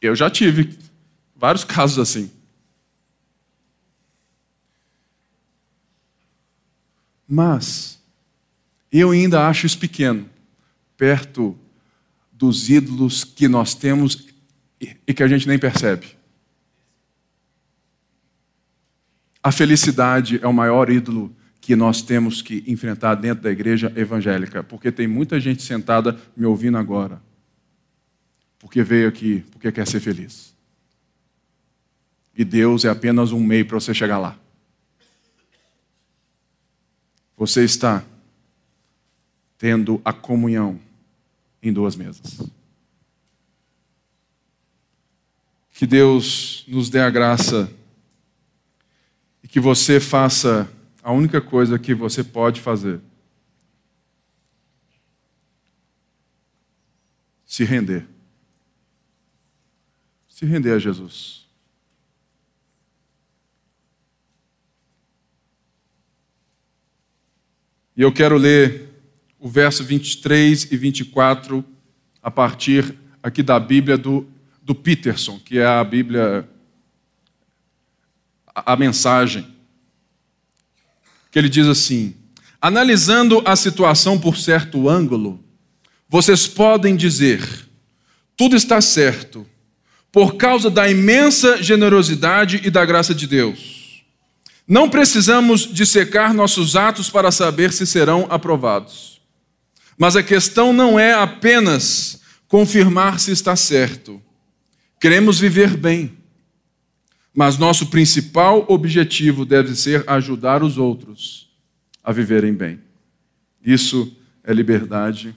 Eu 0.02 0.16
já 0.16 0.30
tive 0.30 0.78
vários 1.36 1.64
casos 1.64 2.00
assim. 2.00 2.32
Mas 7.28 8.02
eu 8.92 9.12
ainda 9.12 9.48
acho 9.48 9.66
isso 9.66 9.80
pequeno, 9.80 10.30
perto 10.98 11.58
dos 12.32 12.70
ídolos 12.70 13.24
que 13.24 13.48
nós 13.48 13.74
temos 13.74 14.28
e 14.80 15.14
que 15.14 15.24
a 15.24 15.28
gente 15.28 15.48
nem 15.48 15.58
percebe. 15.58 16.08
A 19.44 19.52
felicidade 19.52 20.40
é 20.42 20.48
o 20.48 20.54
maior 20.54 20.90
ídolo 20.90 21.36
que 21.62 21.76
nós 21.76 22.02
temos 22.02 22.42
que 22.42 22.64
enfrentar 22.68 23.16
dentro 23.16 23.44
da 23.44 23.52
igreja 23.52 23.92
evangélica, 23.96 24.64
porque 24.64 24.92
tem 24.92 25.08
muita 25.08 25.40
gente 25.40 25.62
sentada 25.64 26.20
me 26.36 26.46
ouvindo 26.46 26.78
agora, 26.78 27.22
porque 28.62 28.84
veio 28.84 29.10
aqui, 29.10 29.40
porque 29.52 29.72
quer 29.72 29.88
ser 29.88 30.00
feliz. 30.00 30.56
E 32.38 32.46
Deus 32.46 32.86
é 32.86 32.90
apenas 32.90 33.32
um 33.32 33.44
meio 33.44 33.66
para 33.66 33.80
você 33.80 33.92
chegar 33.92 34.20
lá. 34.20 34.38
Você 37.36 37.64
está 37.64 38.06
tendo 39.58 40.00
a 40.06 40.14
comunhão 40.14 40.80
em 41.62 41.74
duas 41.74 41.96
mesas. 41.96 42.40
Que 45.72 45.88
Deus 45.88 46.64
nos 46.68 46.88
dê 46.88 47.00
a 47.00 47.10
graça 47.10 47.72
e 49.42 49.48
que 49.48 49.60
você 49.60 50.00
faça 50.00 50.72
a 51.02 51.12
única 51.12 51.42
coisa 51.42 51.80
que 51.80 51.96
você 51.96 52.24
pode 52.24 52.62
fazer: 52.62 53.02
se 57.44 57.64
render. 57.64 58.11
Se 60.42 60.46
render 60.48 60.72
a 60.72 60.80
Jesus. 60.80 61.46
E 67.96 68.02
eu 68.02 68.12
quero 68.12 68.38
ler 68.38 68.90
o 69.40 69.48
verso 69.48 69.84
23 69.84 70.72
e 70.72 70.78
24, 70.78 71.64
a 72.24 72.32
partir 72.32 72.98
aqui 73.22 73.44
da 73.44 73.60
Bíblia 73.60 74.00
do, 74.00 74.28
do 74.64 74.74
Peterson, 74.74 75.38
que 75.38 75.60
é 75.60 75.66
a 75.68 75.84
Bíblia, 75.84 76.50
a, 78.48 78.74
a 78.74 78.76
mensagem, 78.76 79.48
que 81.30 81.38
ele 81.38 81.50
diz 81.50 81.68
assim: 81.68 82.16
analisando 82.60 83.44
a 83.46 83.56
situação 83.56 84.20
por 84.20 84.36
certo 84.38 84.90
ângulo, 84.90 85.40
vocês 86.10 86.48
podem 86.48 86.96
dizer, 86.96 87.48
tudo 88.36 88.56
está 88.56 88.82
certo, 88.82 89.46
por 90.12 90.36
causa 90.36 90.70
da 90.70 90.90
imensa 90.90 91.62
generosidade 91.64 92.62
e 92.64 92.70
da 92.70 92.84
graça 92.84 93.16
de 93.16 93.26
Deus. 93.26 94.04
Não 94.68 94.90
precisamos 94.90 95.62
dissecar 95.62 96.34
nossos 96.34 96.76
atos 96.76 97.10
para 97.10 97.32
saber 97.32 97.72
se 97.72 97.86
serão 97.86 98.28
aprovados. 98.30 99.22
Mas 99.98 100.16
a 100.16 100.24
questão 100.24 100.74
não 100.74 101.00
é 101.00 101.14
apenas 101.14 102.22
confirmar 102.48 103.20
se 103.20 103.32
está 103.32 103.56
certo. 103.56 104.22
Queremos 105.00 105.40
viver 105.40 105.78
bem. 105.78 106.18
Mas 107.34 107.58
nosso 107.58 107.88
principal 107.88 108.66
objetivo 108.68 109.46
deve 109.46 109.76
ser 109.76 110.04
ajudar 110.08 110.64
os 110.64 110.78
outros 110.78 111.50
a 112.04 112.12
viverem 112.12 112.54
bem. 112.54 112.80
Isso 113.64 114.16
é 114.44 114.54
liberdade 114.54 115.36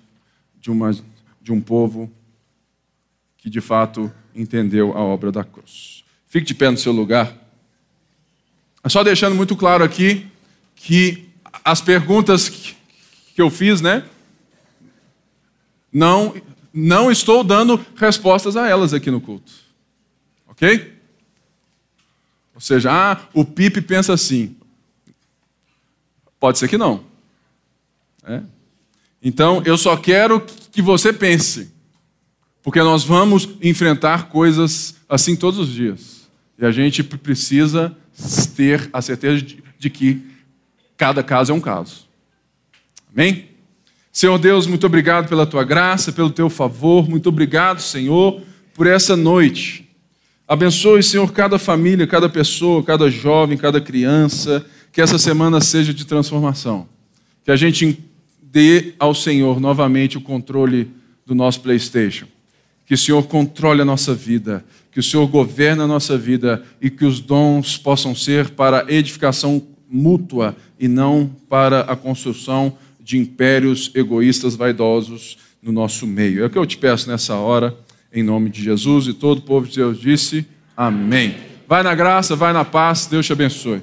de, 0.61 0.71
uma, 0.71 0.93
de 1.41 1.53
um 1.53 1.61
povo 1.61 2.11
que 3.45 3.51
de 3.51 3.61
fato 3.61 4.11
entendeu 4.35 4.97
a 4.97 5.01
obra 5.01 5.31
da 5.31 5.45
cruz. 5.45 6.03
Fique 6.27 6.47
de 6.47 6.55
pé 6.55 6.71
no 6.71 6.79
seu 6.79 6.93
lugar. 6.93 7.31
Só 8.89 9.05
deixando 9.05 9.37
muito 9.37 9.55
claro 9.55 9.85
aqui 9.85 10.27
que 10.75 11.29
as 11.63 11.83
perguntas 11.83 12.49
que 12.49 13.43
eu 13.43 13.51
fiz, 13.51 13.83
né? 13.83 14.03
não, 15.93 16.35
não 16.73 17.13
estou 17.13 17.45
dando 17.45 17.85
respostas 17.97 18.57
a 18.57 18.67
elas 18.67 18.95
aqui 18.95 19.11
no 19.11 19.21
culto. 19.21 19.53
Ok? 20.49 20.95
Ou 22.55 22.63
seja, 22.63 22.91
ah, 22.91 23.29
o 23.35 23.45
Pipe 23.45 23.83
pensa 23.83 24.15
assim. 24.15 24.57
Pode 26.41 26.59
ser 26.59 26.67
que 26.67 26.79
não. 26.79 27.05
É? 28.25 28.41
Então, 29.23 29.63
eu 29.67 29.77
só 29.77 29.99
quero 29.99 30.41
que 30.73 30.81
você 30.81 31.13
pense. 31.13 31.74
Porque 32.65 32.83
nós 32.83 33.05
vamos 33.05 33.47
enfrentar 33.63 34.31
coisas 34.31 34.97
assim 35.07 35.37
todos 35.37 35.61
os 35.61 35.69
dias. 35.69 36.27
E 36.59 36.65
a 36.65 36.73
gente 36.73 37.05
precisa 37.05 37.95
ter 38.57 38.89
a 38.91 39.03
certeza 39.03 39.43
de, 39.43 39.63
de 39.79 39.91
que 39.91 40.23
cada 40.97 41.23
caso 41.23 41.53
é 41.53 41.55
um 41.55 41.61
caso. 41.61 42.07
Amém? 43.13 43.51
Senhor 44.11 44.39
Deus, 44.39 44.67
muito 44.67 44.87
obrigado 44.87 45.29
pela 45.29 45.45
tua 45.45 45.63
graça, 45.63 46.11
pelo 46.11 46.31
teu 46.31 46.49
favor, 46.49 47.09
muito 47.09 47.29
obrigado, 47.29 47.83
Senhor, 47.83 48.41
por 48.73 48.87
essa 48.87 49.15
noite. 49.15 49.87
Abençoe, 50.49 51.03
Senhor, 51.03 51.31
cada 51.33 51.59
família, 51.59 52.07
cada 52.07 52.31
pessoa, 52.31 52.83
cada 52.83 53.11
jovem, 53.11 53.59
cada 53.59 53.81
criança, 53.81 54.65
que 54.91 55.03
essa 55.03 55.19
semana 55.19 55.61
seja 55.61 55.93
de 55.93 56.07
transformação. 56.07 56.89
Que 57.45 57.51
a 57.51 57.57
gente 57.57 57.99
dê 58.41 58.95
ao 58.99 59.15
Senhor 59.15 59.61
novamente 59.61 60.17
o 60.17 60.21
controle 60.21 60.91
do 61.27 61.35
nosso 61.35 61.61
PlayStation. 61.61 62.27
Que 62.87 62.95
o 62.95 62.99
Senhor 62.99 63.23
controle 63.25 63.83
a 63.83 63.85
nossa 63.85 64.15
vida, 64.15 64.65
que 64.93 65.01
o 65.01 65.03
Senhor 65.03 65.27
governe 65.27 65.83
a 65.83 65.87
nossa 65.87 66.17
vida 66.17 66.63
e 66.81 66.91
que 66.91 67.05
os 67.05 67.21
dons 67.21 67.77
possam 67.77 68.15
ser 68.15 68.51
para 68.51 68.85
edificação 68.93 69.63
mútua 69.89 70.57
e 70.79 70.89
não 70.89 71.31
para 71.49 71.81
a 71.81 71.97
construção 71.97 72.77
de 73.01 73.19
impérios 73.19 73.91
egoístas 73.95 74.57
vaidosos 74.57 75.39
no 75.63 75.73
nosso 75.73 76.07
meio. 76.07 76.43
É 76.43 76.47
o 76.47 76.51
que 76.51 76.59
eu 76.59 76.67
te 76.67 76.77
peço 76.77 77.09
nessa 77.09 77.37
hora, 77.37 77.77
em 78.13 78.23
nome 78.23 78.51
de 78.51 78.63
Jesus, 78.63 79.07
e 79.07 79.13
todo 79.13 79.39
o 79.39 79.43
povo 79.43 79.67
de 79.67 79.77
Deus 79.77 80.01
disse: 80.01 80.47
Amém. 80.77 81.35
Vai 81.67 81.83
na 81.83 81.95
graça, 81.95 82.37
vai 82.37 82.53
na 82.53 82.65
paz, 82.65 83.07
Deus 83.07 83.25
te 83.25 83.33
abençoe. 83.33 83.83